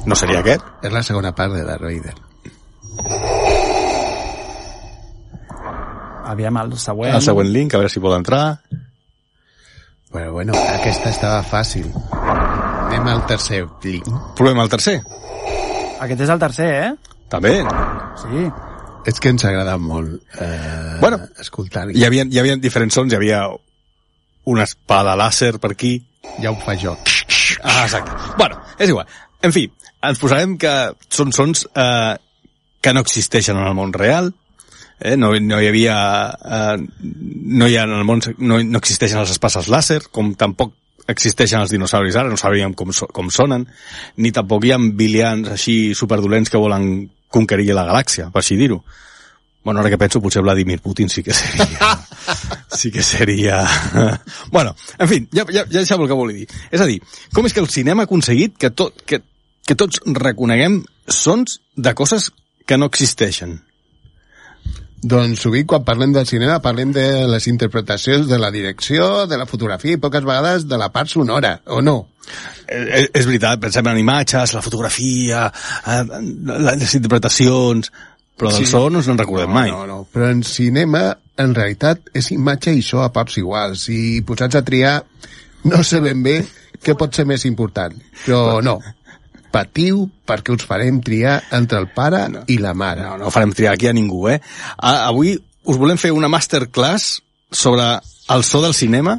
[0.02, 0.64] No seria aquest?
[0.82, 2.14] És la segona part de Darth Vader.
[6.32, 7.14] Aviam, el següent...
[7.18, 8.44] El següent link, a veure si vol entrar.
[10.12, 11.88] Bueno, bueno, aquesta estava fàcil.
[12.12, 14.08] Anem al tercer link.
[14.36, 15.00] Provem el tercer.
[16.02, 17.18] Aquest és el tercer, eh?
[17.32, 17.52] També.
[18.20, 18.46] Sí.
[19.08, 21.88] És que ens agrada molt eh, Bueno, escoltar.
[21.90, 23.44] Hi havia, hi havia diferents sons, hi havia
[24.50, 25.96] una espada làser per aquí.
[26.42, 26.96] Ja ho fa jo.
[27.62, 28.14] Ah, exacte.
[28.38, 29.08] Bueno, és igual.
[29.42, 29.66] En fi,
[30.06, 30.74] ens posarem que
[31.10, 32.14] són sons eh,
[32.82, 34.32] que no existeixen en el món real,
[35.00, 35.16] eh?
[35.16, 35.96] no, no hi havia...
[36.58, 36.76] Eh,
[37.62, 38.22] no hi ha en el món...
[38.38, 40.74] No, no existeixen les espases làser, com tampoc
[41.10, 43.66] existeixen els dinosauris ara, no sabíem com, so, com sonen,
[44.16, 48.82] ni tampoc hi ha bilians així superdolents que volen conquerir la galàxia, per així dir-ho.
[49.64, 51.92] Bueno, ara que penso, potser Vladimir Putin sí que seria...
[52.78, 53.62] sí que seria...
[54.50, 56.48] bueno, en fi, ja, ja, ja sabeu el que vol dir.
[56.70, 56.98] És a dir,
[57.34, 59.22] com és que el cinema ha aconseguit que, tot, que,
[59.62, 62.32] que tots reconeguem sons de coses
[62.66, 63.60] que no existeixen?
[65.02, 69.48] Doncs sovint quan parlem del cinema parlem de les interpretacions de la direcció, de la
[69.50, 71.96] fotografia i poques vegades de la part sonora, o no?
[72.68, 75.48] Eh, és veritat, pensem en imatges, la fotografia,
[75.86, 76.04] eh,
[76.78, 77.90] les interpretacions,
[78.38, 78.70] però del Sí.
[78.70, 79.70] so no ens en recordem mai.
[79.70, 83.88] No, no, però en cinema, en realitat, és imatge i so a parts iguals.
[83.88, 85.04] I posats a triar,
[85.64, 86.44] no sé ben bé
[86.82, 87.94] què pot ser més important.
[88.24, 88.78] Però no,
[89.52, 92.44] patiu perquè us farem triar entre el pare no.
[92.48, 93.04] i la mare.
[93.06, 94.40] No, no farem triar aquí a ningú, eh?
[94.78, 97.20] A, avui us volem fer una masterclass
[97.52, 98.00] sobre
[98.32, 99.18] el so del cinema.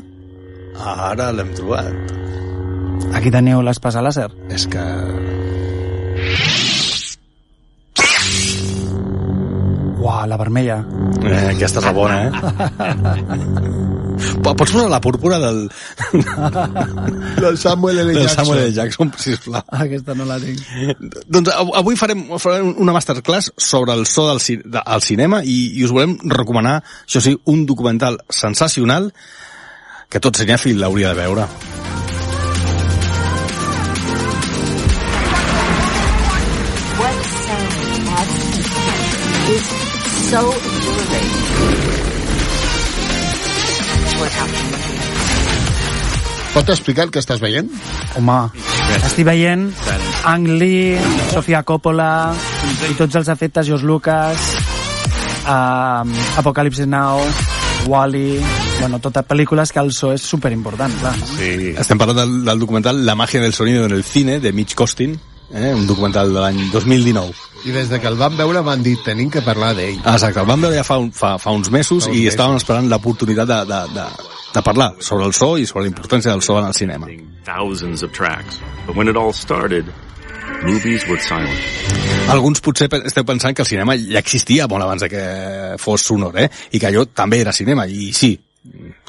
[0.74, 2.18] Ara l'hem trobat.
[3.14, 4.32] Aquí teniu l'espasa làser.
[4.52, 4.84] És que...
[10.28, 10.80] La vermella.
[11.24, 12.32] Eh, aquesta és la bona, eh?
[14.44, 15.70] Po- Pots posar la púrpura del,
[17.44, 18.14] El Samuel L.
[18.14, 18.46] del Jackson.
[18.46, 18.74] Samuel L.
[18.74, 19.64] Jackson, sisplau.
[19.74, 20.62] Aquesta no la tinc.
[21.28, 25.42] Doncs av- avui farem, farem una masterclass sobre el so del, ci- de, al cinema
[25.44, 29.12] i, i us volem recomanar, això sí, un documental sensacional
[30.10, 31.48] que tot cinèfil l'hauria de veure.
[40.34, 41.32] So exhilarating.
[44.02, 44.72] It's what happened.
[46.54, 47.70] Pot explicar el que estàs veient?
[48.18, 48.38] Home,
[49.00, 49.72] estic veient
[50.30, 51.00] Ang Lee,
[51.34, 52.10] Sofia Coppola
[52.90, 54.52] i tots els efectes, George Lucas,
[55.50, 57.18] um, Apocalypse Now,
[57.90, 58.38] Wall-E,
[58.80, 61.16] bueno, totes pel·lícules que el so és superimportant, clar.
[61.18, 61.30] No?
[61.34, 61.74] Sí.
[61.74, 65.18] Estem parlant del, del documental La magia del sonido en el cine, de Mitch Costin,
[65.54, 65.74] eh?
[65.74, 67.34] un documental de l'any 2019.
[67.64, 70.00] I des de que el van veure van dir tenim que parlar d'ell.
[70.02, 72.34] Exacte, el vam veure ja fa, un, fa, fa uns mesos Fa uns i mesos.
[72.34, 74.08] estàvem esperant l'oportunitat de, de, de,
[74.56, 77.08] de parlar sobre el so i sobre la importància del so en el cinema.
[77.46, 78.60] Thousands of tracks.
[78.88, 79.86] But when it all started,
[80.64, 81.60] movies were silent.
[82.34, 85.24] Alguns potser esteu pensant que el cinema ja existia molt abans de que
[85.80, 86.50] fos sonor, eh?
[86.72, 88.34] I que allò també era cinema, i sí,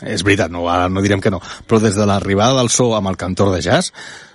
[0.02, 3.12] és veritat, no, ara no direm que no, però des de l'arribada del so amb
[3.12, 3.92] el cantor de jazz,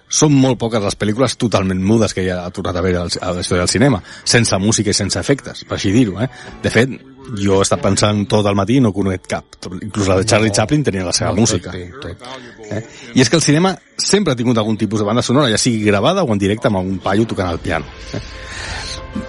[0.10, 3.44] són molt poques les pel·lícules totalment mudes que hi ha tornat a veure a la
[3.44, 6.28] història del cinema, sense música i sense efectes, per així dir-ho, eh?
[6.64, 6.96] De fet,
[7.38, 9.60] jo he estat pensant tot el matí i no conec cap.
[9.70, 11.74] Inclús la de Charlie Chaplin tenia la seva música.
[12.02, 12.70] Tot, tot.
[12.72, 12.82] Eh?
[13.14, 15.84] I és que el cinema sempre ha tingut algun tipus de banda sonora, ja sigui
[15.86, 17.86] gravada o en directe amb algun paio tocant el piano.
[18.14, 18.24] Eh?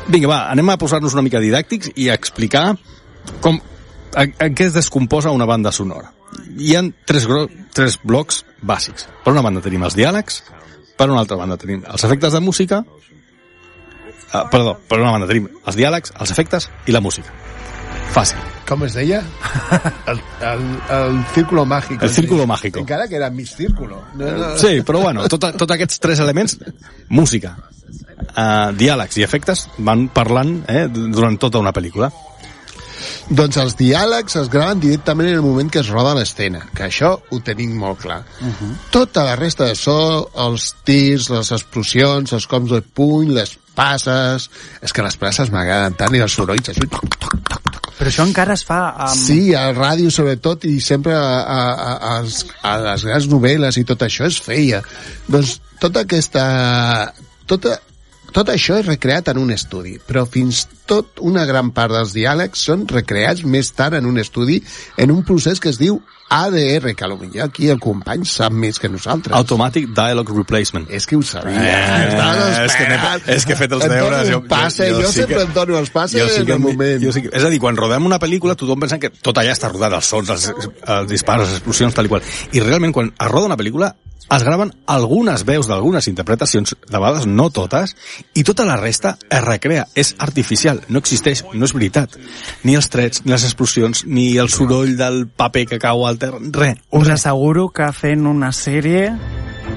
[0.09, 2.71] Vinga, va, anem a posar-nos una mica didàctics i a explicar
[3.45, 3.61] com,
[4.16, 6.12] en, en què es descomposa una banda sonora.
[6.59, 7.27] Hi han tres,
[7.75, 9.09] tres blocs bàsics.
[9.25, 10.43] Per una banda tenim els diàlegs,
[10.99, 15.49] per una altra banda tenim els efectes de música, uh, perdó, per una banda tenim
[15.64, 17.33] els diàlegs, els efectes i la música.
[18.14, 18.40] Fàcil.
[18.66, 19.21] Com es deia?
[20.11, 20.62] El, el,
[20.95, 22.05] el círculo mágico.
[22.05, 22.81] El círculo mágico.
[22.81, 24.03] Encara que era mig círculo.
[24.14, 24.49] No, no.
[24.59, 26.57] Sí, però bueno, tots tot aquests tres elements,
[27.09, 27.57] música,
[28.31, 32.11] uh, diàlegs i efectes, van parlant eh, durant tota una pel·lícula.
[33.31, 37.15] Doncs els diàlegs es graven directament en el moment que es roda l'escena, que això
[37.31, 38.25] ho tenim molt clar.
[38.41, 38.73] Uh -huh.
[38.91, 44.51] Tota la resta de so, els tirs, les explosions, els cops de puny, les passes...
[44.83, 46.89] És que les passes m'agraden tant i els sorolls, això...
[46.91, 47.61] Toc, toc, toc.
[47.99, 49.17] Però això encara es fa amb...
[49.27, 53.85] Sí, a ràdio sobretot i sempre a, a, a, als- a les grans novel·les i
[53.85, 54.83] tot això es feia.
[55.29, 57.13] Doncs tota aquesta...
[57.47, 57.79] Tota,
[58.33, 62.62] tot això és recreat en un estudi, però fins tot una gran part dels diàlegs
[62.71, 64.62] són recreats més tard en un estudi
[64.97, 68.88] en un procés que es diu ADR, que potser aquí el company sap més que
[68.88, 69.35] nosaltres.
[69.35, 70.87] Automatic Dialogue Replacement.
[70.88, 71.59] És que ho sabia.
[71.59, 75.01] Eh, Estava és que és que he fet els Et deures, jo- jo- passe, jo
[75.03, 77.03] jo, sí sempre que- et dono els passes Jo sí en que, el moment.
[77.03, 79.51] jo sí que, és a dir, quan rodem una pel·lícula tothom pensa que tot allà
[79.57, 80.53] està rodat, els sons, els,
[80.87, 82.23] els dispars, les explosions, tal i qual.
[82.53, 83.97] I realment quan es roda una pel·lícula
[84.31, 87.97] es graven algunes veus d'algunes interpretacions, de vegades no totes,
[88.35, 92.16] i tota la resta es recrea, és artificial, no existeix, no és veritat.
[92.64, 96.38] Ni els trets, ni les explosions, ni el soroll del paper que cau al terra,
[96.55, 96.79] res.
[96.95, 99.11] Us asseguro que fent una sèrie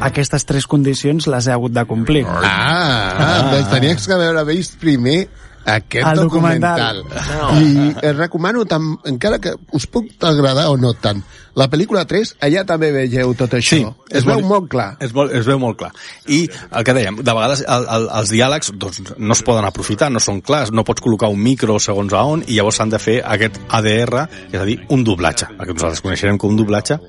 [0.04, 2.26] aquestes tres condicions les he hagut de complir.
[2.28, 5.28] Ah, ah, doncs tenies que haver vist primer
[5.66, 7.04] aquest El documental.
[7.04, 7.62] documental.
[7.62, 11.24] I et recomano, tant, encara que us puc agradar o no tant,
[11.56, 13.78] la pel·lícula 3, allà també veieu tot això.
[13.78, 14.88] Sí, es veu molt clar.
[15.06, 15.92] Es, molt, es veu molt clar.
[16.26, 20.10] I el que dèiem, de vegades el, el, els diàlegs doncs, no es poden aprofitar,
[20.12, 23.02] no són clars, no pots col·locar un micro segons a on, i llavors s'han de
[23.02, 27.00] fer aquest ADR, és a dir, un doblatge, el que nosaltres coneixerem com un doblatge.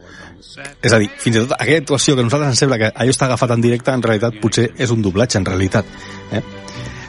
[0.84, 3.14] És a dir, fins i tot aquella actuació que a nosaltres ens sembla que allò
[3.14, 5.88] està agafat en directe, en realitat potser és un doblatge, en realitat.
[6.36, 6.42] Eh?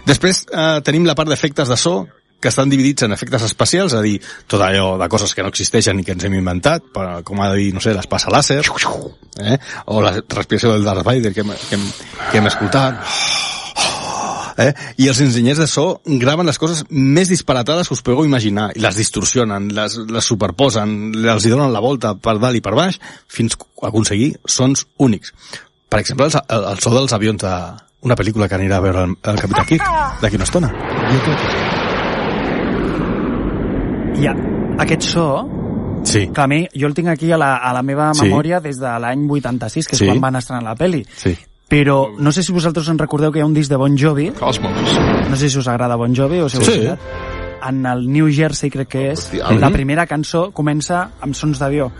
[0.06, 1.98] Després eh, tenim la part d'efectes de so,
[2.46, 4.20] que estan dividits en efectes especials, és a dir,
[4.52, 7.50] tot allò de coses que no existeixen i que ens hem inventat, per, com ha
[7.54, 9.58] de dir, no sé, l'espasa làser, eh?
[9.90, 11.86] o la respiració del Darth Vader que hem, que hem,
[12.30, 13.02] que hem escoltat.
[14.62, 14.70] Eh?
[15.04, 18.84] I els enginyers de so graven les coses més disparatades que us podeu imaginar, i
[18.84, 23.00] les distorsionen, les, les superposen, els hi donen la volta per dalt i per baix,
[23.28, 25.34] fins a aconseguir sons únics.
[25.90, 27.56] Per exemple, el, el so dels avions de
[28.06, 29.84] una pel·lícula que anirà a veure el, el Capità Kirk
[30.22, 30.70] d'aquí una estona.
[30.70, 31.50] Jo crec que
[34.16, 34.22] sí.
[34.24, 34.36] I a,
[34.86, 35.28] aquest so,
[36.06, 36.28] Sí.
[36.30, 38.22] que a mi, jo el tinc aquí a la, a la meva Sí.
[38.28, 40.06] memòria des de l'any 86, que és Sí.
[40.06, 41.04] quan van estrenar la peli.
[41.16, 41.36] Sí.
[41.68, 44.30] Però no sé si vosaltres en recordeu que hi ha un disc de Bon Jovi,
[44.32, 44.72] Cosmos.
[45.30, 46.72] no sé si us agrada Bon Jovi o si Sí.
[46.72, 47.00] escoltat.
[47.68, 51.92] En el New Jersey, crec que és, la primera cançó comença amb sons d'avió.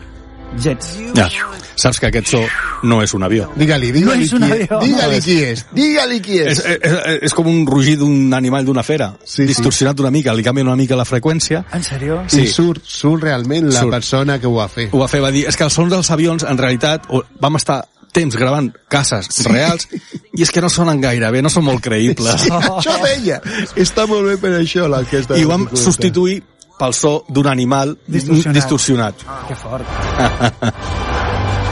[0.62, 0.98] Jets.
[1.16, 1.30] Ja.
[1.76, 2.40] Saps que aquest so
[2.84, 3.50] no és un avió.
[3.56, 4.80] Digue-li, No digue-li un qui, avió.
[4.82, 5.66] digue qui és.
[5.76, 6.66] Digue-li qui És, és.
[6.66, 9.46] és, és, és com un rugir d'un animal d'una fera, Sí, sí.
[9.52, 11.66] distorsionat una mica, li canvien una mica la freqüència.
[11.74, 12.22] En sèrio?
[12.28, 12.42] Sí.
[12.44, 13.92] I surt, surt realment la Surt.
[13.92, 14.90] persona que ho va fer.
[14.92, 17.56] Ho va fer, va dir, és que els sons dels avions, en realitat, o- vam
[17.58, 17.84] estar
[18.16, 19.90] temps gravant cases reals
[20.38, 22.46] i és que no sonen gaire bé, no són molt creïbles.
[22.46, 23.42] Sí, això deia.
[23.76, 25.36] Està molt bé per això, l'enquesta.
[25.38, 26.42] I ho vam substituir
[26.80, 28.56] pel so d'un animal Distorsionat.
[28.58, 29.26] distorsionat.
[29.48, 29.86] Que fort.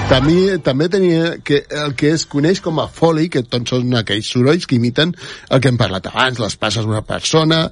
[0.04, 4.28] També, també tenia que el que es coneix com a foley, que tots són aquells
[4.36, 5.14] sorolls que imiten
[5.50, 7.64] el que hem parlat abans, les passes d'una persona,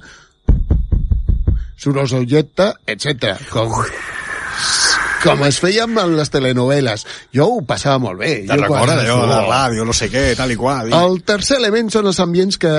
[1.78, 3.36] sorolls d'objecte, etc.
[3.52, 3.76] Com,
[5.22, 7.06] com es feia amb les telenovel·les.
[7.34, 8.32] Jo ho passava molt bé.
[8.48, 10.90] Te'n recordes allò, la ràdio, no sé què, tal i qual.
[10.90, 10.96] I...
[10.96, 12.72] El tercer element són els ambients que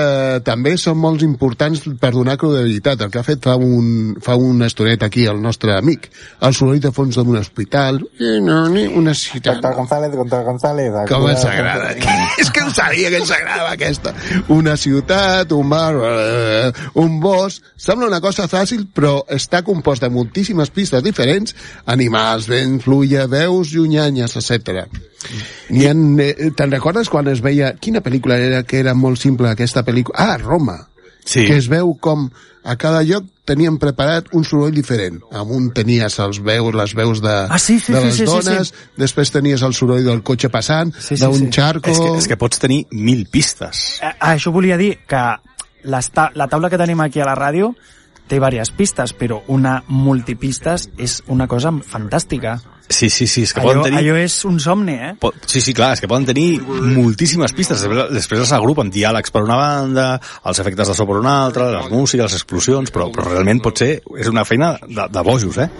[0.46, 3.04] també són molt importants per donar credibilitat.
[3.06, 6.10] El que ha fet fa, un, fa una estoneta aquí el nostre amic.
[6.44, 8.02] El soroll de fons d'un hospital,
[8.44, 9.60] no, ni una ciutat.
[9.60, 10.92] Doctor González, doctor González.
[11.08, 11.92] Com ens agrada.
[12.42, 14.14] És que ho sabia que ens agrada aquesta.
[14.52, 17.62] Una ciutat, un bar, eh, un bosc...
[17.84, 21.52] Sembla una cosa fàcil, però està compost de moltíssimes pistes diferents,
[21.90, 24.84] animals, vent, fluia, veus, llunyanyes, etc.
[24.84, 25.92] Ha...
[26.24, 27.74] eh, Te'n recordes quan es veia...
[27.80, 30.18] Quina pel·lícula era que era molt simple aquesta pel·lícula?
[30.18, 30.80] Ah, Roma.
[31.24, 31.46] Sí.
[31.46, 32.26] Que es veu com
[32.64, 35.20] a cada lloc tenien preparat un soroll diferent.
[35.36, 38.26] Amb un tenies els veus, les veus de, Ah, sí, sí, de sí, les sí,
[38.26, 38.90] sí, dones, sí.
[39.00, 41.50] després tenies el soroll del cotxe passant, Sí, sí, d'un sí.
[41.52, 41.92] xarco...
[41.92, 44.00] És que, és que pots tenir mil pistes.
[44.00, 45.24] Eh, ah, això volia dir que
[46.14, 47.74] ta la taula que tenim aquí a la ràdio
[48.28, 52.58] té diverses pistes, però una multipistes és una cosa fantàstica.
[52.84, 53.98] Sí, sí, sí, és que Allò, poden tenir...
[54.02, 55.14] allò és un somni, eh?
[55.18, 57.80] Po- Sí, sí, clar, és que poden tenir moltíssimes pistes.
[57.80, 60.06] Després, després les agrupen diàlegs per una banda,
[60.44, 63.80] els efectes de so per una altra, les músiques, les explosions, però, però realment pot
[63.80, 64.02] ser...
[64.20, 65.70] És una feina de, de bojos, eh?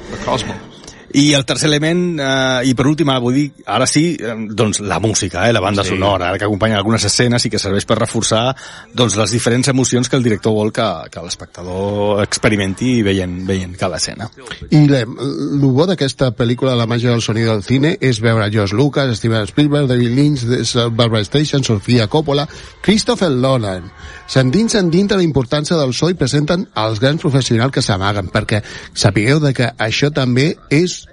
[1.14, 4.80] I el tercer element, eh, i per últim, ara vull dir, ara sí, eh, doncs
[4.82, 5.92] la música, eh, la banda sí.
[5.94, 8.48] sonora, ara que acompanya algunes escenes i que serveix per reforçar
[8.92, 14.02] doncs, les diferents emocions que el director vol que, que l'espectador experimenti veient, veient cada
[14.02, 14.26] escena.
[14.70, 19.14] I el bo d'aquesta pel·lícula La màgia del sonido del cine és veure George Lucas,
[19.18, 20.42] Steven Spielberg, David Lynch,
[20.90, 22.48] Barbara Station, Sofia Coppola,
[22.82, 23.86] Christopher Nolan.
[24.34, 29.38] S'endinsen dintre la importància del so i presenten els grans professionals que s'amaguen, perquè sapigueu
[29.38, 31.04] de que això també és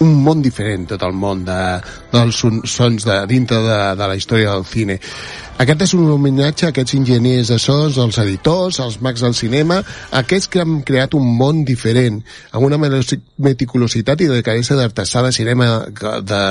[0.00, 1.60] un món diferent, tot el món de,
[2.12, 4.98] dels son- sons de, dintre de, de la història del cine.
[5.62, 9.82] Aquest és un homenatge a aquests enginyers de sons, els editors, els mags del cinema,
[10.18, 15.68] aquests que han creat un món diferent, amb una meticulositat i delicadesa d'artesà de cinema
[15.86, 16.42] de, de,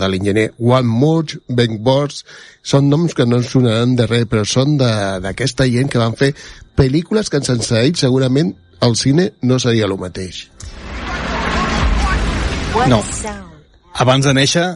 [0.00, 2.26] de l'enginyer Juan Murch, Ben Bors,
[2.62, 6.34] són noms que no ens sonaran de res, però són d'aquesta gent que van fer
[6.76, 10.51] pel·lícules que sense ells segurament el cine no seria el mateix.
[12.88, 13.02] No.
[14.02, 14.66] Abans de néixer,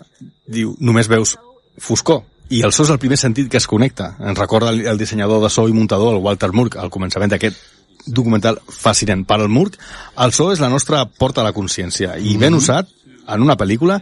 [0.53, 1.37] diu, només veus
[1.81, 2.25] foscor.
[2.53, 4.13] I el so és el primer sentit que es connecta.
[4.21, 7.59] Ens recorda el, el dissenyador de so i muntador, el Walter Murk, al començament d'aquest
[8.07, 9.25] documental fascinant.
[9.27, 9.81] Per al Murk,
[10.23, 12.15] el so és la nostra porta a la consciència.
[12.21, 12.93] I ben usat,
[13.27, 13.99] en una pel·lícula,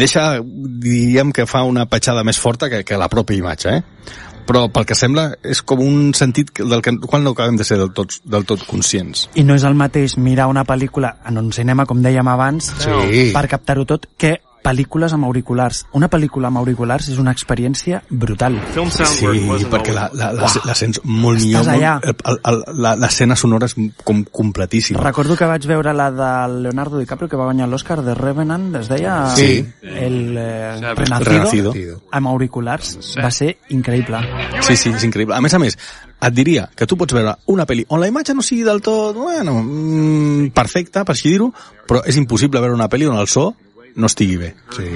[0.00, 4.18] deixa, diríem que fa una petjada més forta que, que la pròpia imatge, eh?
[4.46, 7.78] Però pel que sembla és com un sentit del que, qual no acabem de ser
[7.78, 9.28] del tot, del tot conscients.
[9.34, 13.30] I no és el mateix mirar una pel·lícula en un cinema, com dèiem abans, Sí.
[13.32, 15.86] per captar-ho tot, que pel·lícules amb auriculars.
[15.96, 18.58] Una pel·lícula amb auriculars és una experiència brutal.
[18.74, 19.26] Sí,
[19.70, 21.70] perquè la, la, la, la sents molt Estàs millor.
[21.74, 21.94] allà.
[22.04, 25.00] Molt, el, el, la- l'escena sonora és com completíssima.
[25.02, 26.30] Recordo que vaig veure la de
[26.66, 29.64] Leonardo DiCaprio, que va guanyar l'Oscar de Revenant, es deia Sí.
[29.82, 31.30] el eh, Renacido.
[31.30, 32.02] Renacido, Renacido.
[32.10, 32.98] amb auriculars.
[33.22, 34.18] Va ser increïble.
[34.62, 35.34] Sí, sí, és increïble.
[35.36, 35.78] A més a més,
[36.20, 39.16] et diria que tu pots veure una pel·li on la imatge no sigui del tot,
[39.16, 41.50] bueno, mm, perfecta, per així dir-ho,
[41.88, 43.54] però és impossible veure una pel·li on el so
[43.96, 44.54] no estigui bé.
[44.76, 44.86] Sí.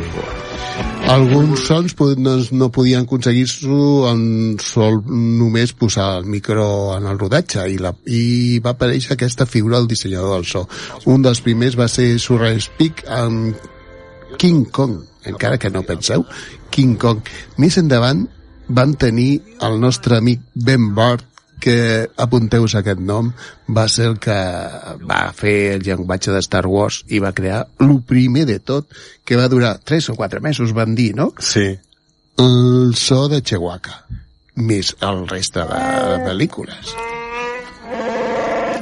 [1.11, 7.67] Alguns sons pod- no, podien aconseguir-s'ho en sol només posar el micro en el rodatge
[7.71, 10.65] i, la, i va aparèixer aquesta figura del dissenyador del so.
[11.13, 13.55] Un dels primers va ser Surreal Speak amb
[14.41, 14.97] King Kong,
[15.29, 16.25] encara que no penseu,
[16.75, 17.21] King Kong.
[17.61, 18.25] Més endavant
[18.69, 21.27] van tenir el nostre amic Ben Bart,
[21.65, 23.31] que apunteu-vos aquest nom,
[23.73, 24.37] va ser el que
[25.09, 28.93] va fer el llenguatge de Star Wars i va crear el primer de tot,
[29.25, 31.31] que va durar 3 o 4 mesos, van dir, no?
[31.41, 31.71] Sí.
[32.37, 34.03] El so de Chewbacca,
[34.61, 36.93] més el reste de pel·lícules.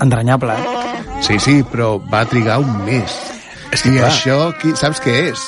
[0.02, 0.78] Entranyable, eh?
[1.22, 3.14] Sí, sí, però va trigar un mes.
[3.70, 4.08] És que I clar.
[4.10, 5.44] això, qui, saps què és?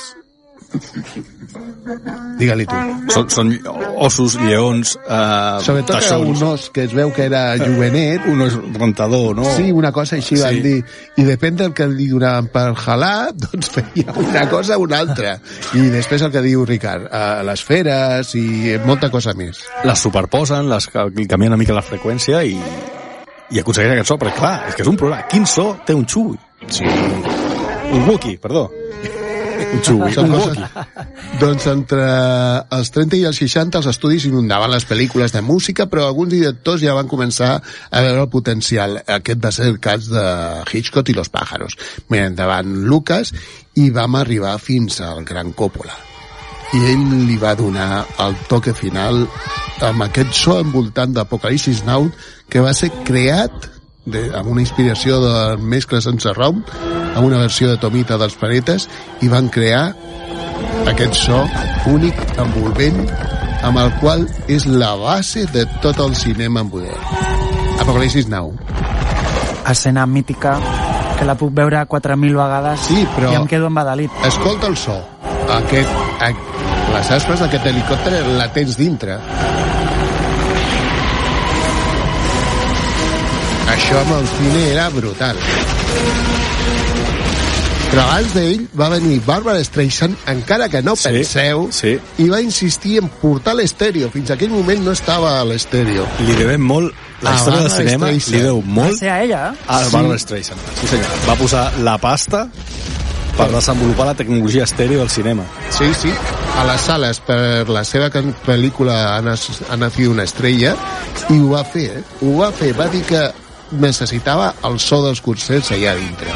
[2.39, 2.77] Digue-li tu.
[3.13, 3.51] Són, són
[4.03, 4.95] ossos, lleons...
[5.05, 9.37] Eh, Sobretot era taxons, un os que es veu que era jovenet, un os rentador,
[9.39, 9.45] no?
[9.57, 10.43] Sí, una cosa així Sí.
[10.43, 10.79] van dir.
[11.21, 15.37] I depèn del que li donaven per jalar, doncs feia una cosa o una altra.
[15.77, 19.63] I després el que diu Ricard, eh, les feres i molta cosa més.
[19.85, 22.57] Les superposen, les canvien una mica la freqüència i,
[23.55, 25.29] i aconsegueixen aquest so, perquè clar, és que és un problema.
[25.31, 26.35] Quin so té un xui?
[26.73, 26.89] Sí.
[27.95, 28.71] Un Wookie, perdó.
[29.55, 30.61] Un Són un.
[31.41, 32.05] Doncs entre
[32.77, 36.83] els 30 i els 60 els estudis inundaven les pel·lícules de música, però alguns directors
[36.83, 38.99] ja van començar a veure el potencial.
[39.19, 40.25] Aquest va ser el cas de
[40.71, 41.79] Hitchcock i Los Pájaros.
[42.11, 43.35] Més endavant Lucas
[43.81, 45.97] i vam arribar fins al Gran Coppola.
[46.75, 49.27] I ell li va donar el toque final
[49.85, 52.09] amb aquest so envoltant d'Apocalipsis Now
[52.51, 53.74] que va ser creat
[54.05, 56.63] de, amb una inspiració de mescles sense rom
[57.15, 58.89] amb una versió de Tomita dels Planetes
[59.23, 59.95] i van crear
[60.91, 61.41] aquest so
[61.91, 62.99] únic, envolvent,
[63.65, 67.01] amb el qual és la base de tot el cinema modern.
[67.81, 68.53] Apocalipsis Now.
[69.71, 70.59] Escena mítica
[71.19, 74.11] que la puc veure 4.000 vegades Sí, però- i em quedo embadalit.
[74.27, 74.99] Escolta el so.
[75.55, 75.91] Aquest,
[76.21, 76.31] a,
[76.95, 79.19] les aspes d'aquest helicòpter la tens dintre.
[83.75, 85.37] Això amb el cine era brutal.
[87.91, 91.93] Però abans d'ell va venir Barbara Streisand, encara que no Sí, penseu, sí.
[92.19, 94.09] i va insistir en portar l'estèreo.
[94.11, 96.07] Fins aquell moment no estava a l'estèreo.
[96.27, 96.91] Li devem molt,
[97.23, 98.35] la història del cinema Streisand.
[98.35, 99.65] li deu Va molt ser a ella, eh?
[99.69, 99.93] a Sí.
[99.95, 100.61] Barbara Streisand.
[100.81, 101.07] Sí, senyor.
[101.29, 102.49] Va posar la pasta
[103.37, 105.45] per desenvolupar la tecnologia estèreo al cinema.
[105.71, 106.11] Sí, sí,
[106.59, 110.75] a les sales per la seva pel·lícula ha, ha nacido una estrella
[111.31, 112.03] i ho va fer, eh?
[112.23, 113.23] Ho va fer, va dir que
[113.73, 116.31] necessitava el so dels concerts allà dintre.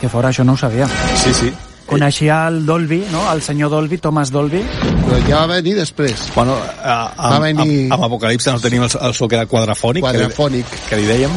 [0.00, 0.86] Que fora, això no ho sabia.
[1.16, 1.52] Sí, sí.
[1.88, 3.22] Coneixia el Dolby, no?
[3.32, 4.60] El senyor Dolby, Thomas Dolby.
[5.06, 6.54] Però ja va venir després, Bueno,
[6.84, 10.04] a, a, Va venir- amb, amb Apocalipse no tenim el, el so que era quadrafònic,
[10.04, 10.66] quadrafònic.
[10.68, 11.32] Que, li, que li dèiem,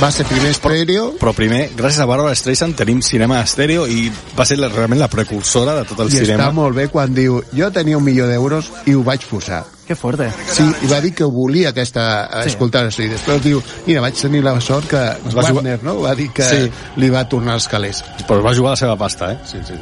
[0.00, 4.06] Va ser primer estèreo però primer, gràcies a Barbara Streisand, tenim cinema estèreo i
[4.38, 6.46] va ser la, realment la precursora de tot el i cinema.
[6.46, 9.64] està molt bé quan diu jo tenia un milió d'euros i ho vaig posar.
[9.90, 10.28] Que fuerte.
[10.54, 12.48] Sí, i va dir que volia aquesta, Sí.
[12.54, 16.00] escoltar això, i després diu, mira, vaig tenir la sort que va jugar- Wagner, no?,
[16.00, 16.70] va dir que Sí.
[16.96, 18.02] li va tornar els calés.
[18.28, 19.38] Però va jugar la seva pasta, eh?
[19.44, 19.74] Sí, sí.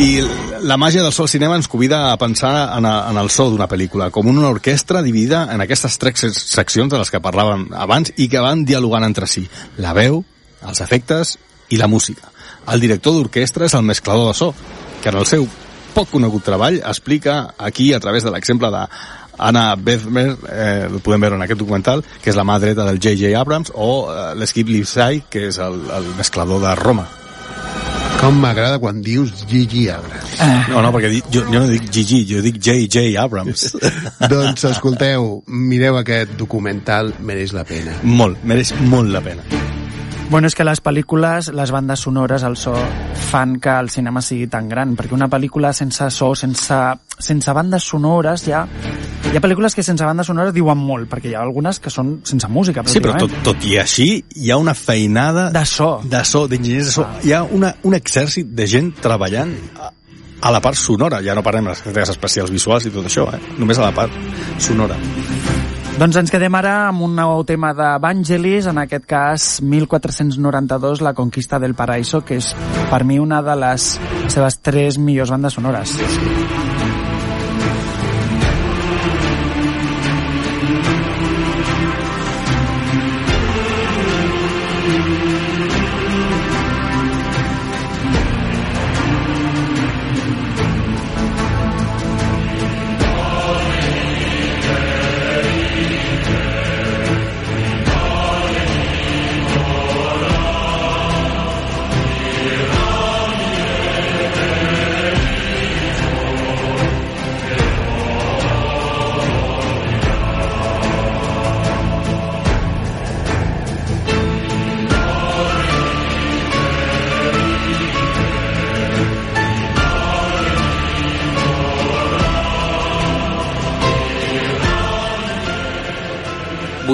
[0.00, 0.22] I
[0.64, 3.50] la màgia del so al cinema ens convida a pensar en, a, en el so
[3.50, 7.68] d'una pel·lícula, com una orquestra dividida en aquestes tres sec- seccions de les que parlàvem
[7.76, 9.46] abans i que van dialogant entre si.
[9.78, 10.22] La veu,
[10.66, 11.36] els efectes
[11.70, 12.32] i la música.
[12.72, 14.54] El director d'orquestra és el mesclador de so,
[15.02, 15.46] que en el seu
[15.94, 18.84] poc conegut treball explica aquí, a través de l'exemple de
[19.40, 23.00] Anna Bethmer, eh, el podem veure en aquest documental, que és la mà dreta del
[23.00, 23.32] J.J.
[23.40, 27.06] Abrams, o eh, l'Skip Livesay, que és el, el mesclador de Roma.
[28.20, 30.34] Com m'agrada quan dius Gigi Abrams.
[30.68, 33.16] No, no, perquè jo, jo no dic Gigi, jo dic J.J.
[33.22, 33.70] Abrams.
[34.32, 37.96] doncs escolteu, mireu aquest documental, mereix la pena.
[38.04, 39.79] molt, mereix molt la pena.
[40.30, 42.70] Bueno, és que les pel·lícules, les bandes sonores, el so,
[43.32, 46.76] fan que el cinema sigui tan gran, perquè una pel·lícula sense so, sense,
[47.18, 48.62] sense bandes sonores, ja...
[49.30, 52.20] Hi ha pel·lícules que sense bandes sonores diuen molt, perquè hi ha algunes que són
[52.26, 54.08] sense música, Sí, però tot, tot i així
[54.38, 55.96] hi ha una feinada De so.
[56.02, 57.06] de so, d'enginyers de so.
[57.26, 59.90] Hi ha una, un exèrcit de gent treballant a,
[60.46, 61.22] a la part sonora.
[61.26, 63.42] Ja no parlem de les efectes especials visuals i tot això, eh?
[63.58, 64.14] Només a la part
[64.62, 64.98] sonora.
[66.00, 71.12] Doncs ens quedem ara amb un nou tema de Vangelis, en aquest cas 1492, La
[71.12, 72.54] conquista del paraíso, que és
[72.88, 73.90] per mi una de les
[74.32, 75.92] seves tres millors bandes sonores.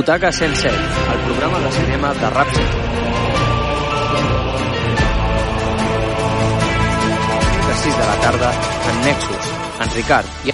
[0.07, 2.63] Butaca 107, el programa de cinema de 107.
[7.67, 8.53] De 6 de la tarda,
[8.89, 9.51] en Nexus,
[9.83, 10.53] en Ricard i...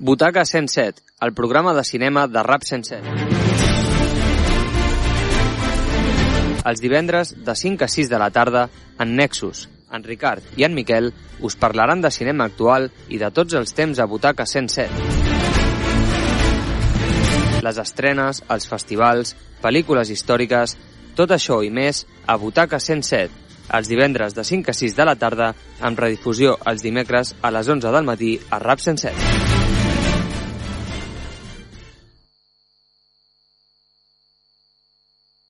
[0.00, 3.02] Butaca 107, el programa de cinema de Rap 107.
[6.64, 10.72] Els divendres, de 5 a 6 de la tarda, en Nexus, en Ricard i en
[10.72, 15.17] Miquel us parlaran de cinema actual i de tots els temps a Butaca 107
[17.68, 20.76] les estrenes, els festivals, pel·lícules històriques,
[21.18, 23.46] tot això i més a Butaca 107,
[23.78, 25.52] els divendres de 5 a 6 de la tarda,
[25.84, 29.57] amb redifusió els dimecres a les 11 del matí a RAP 107.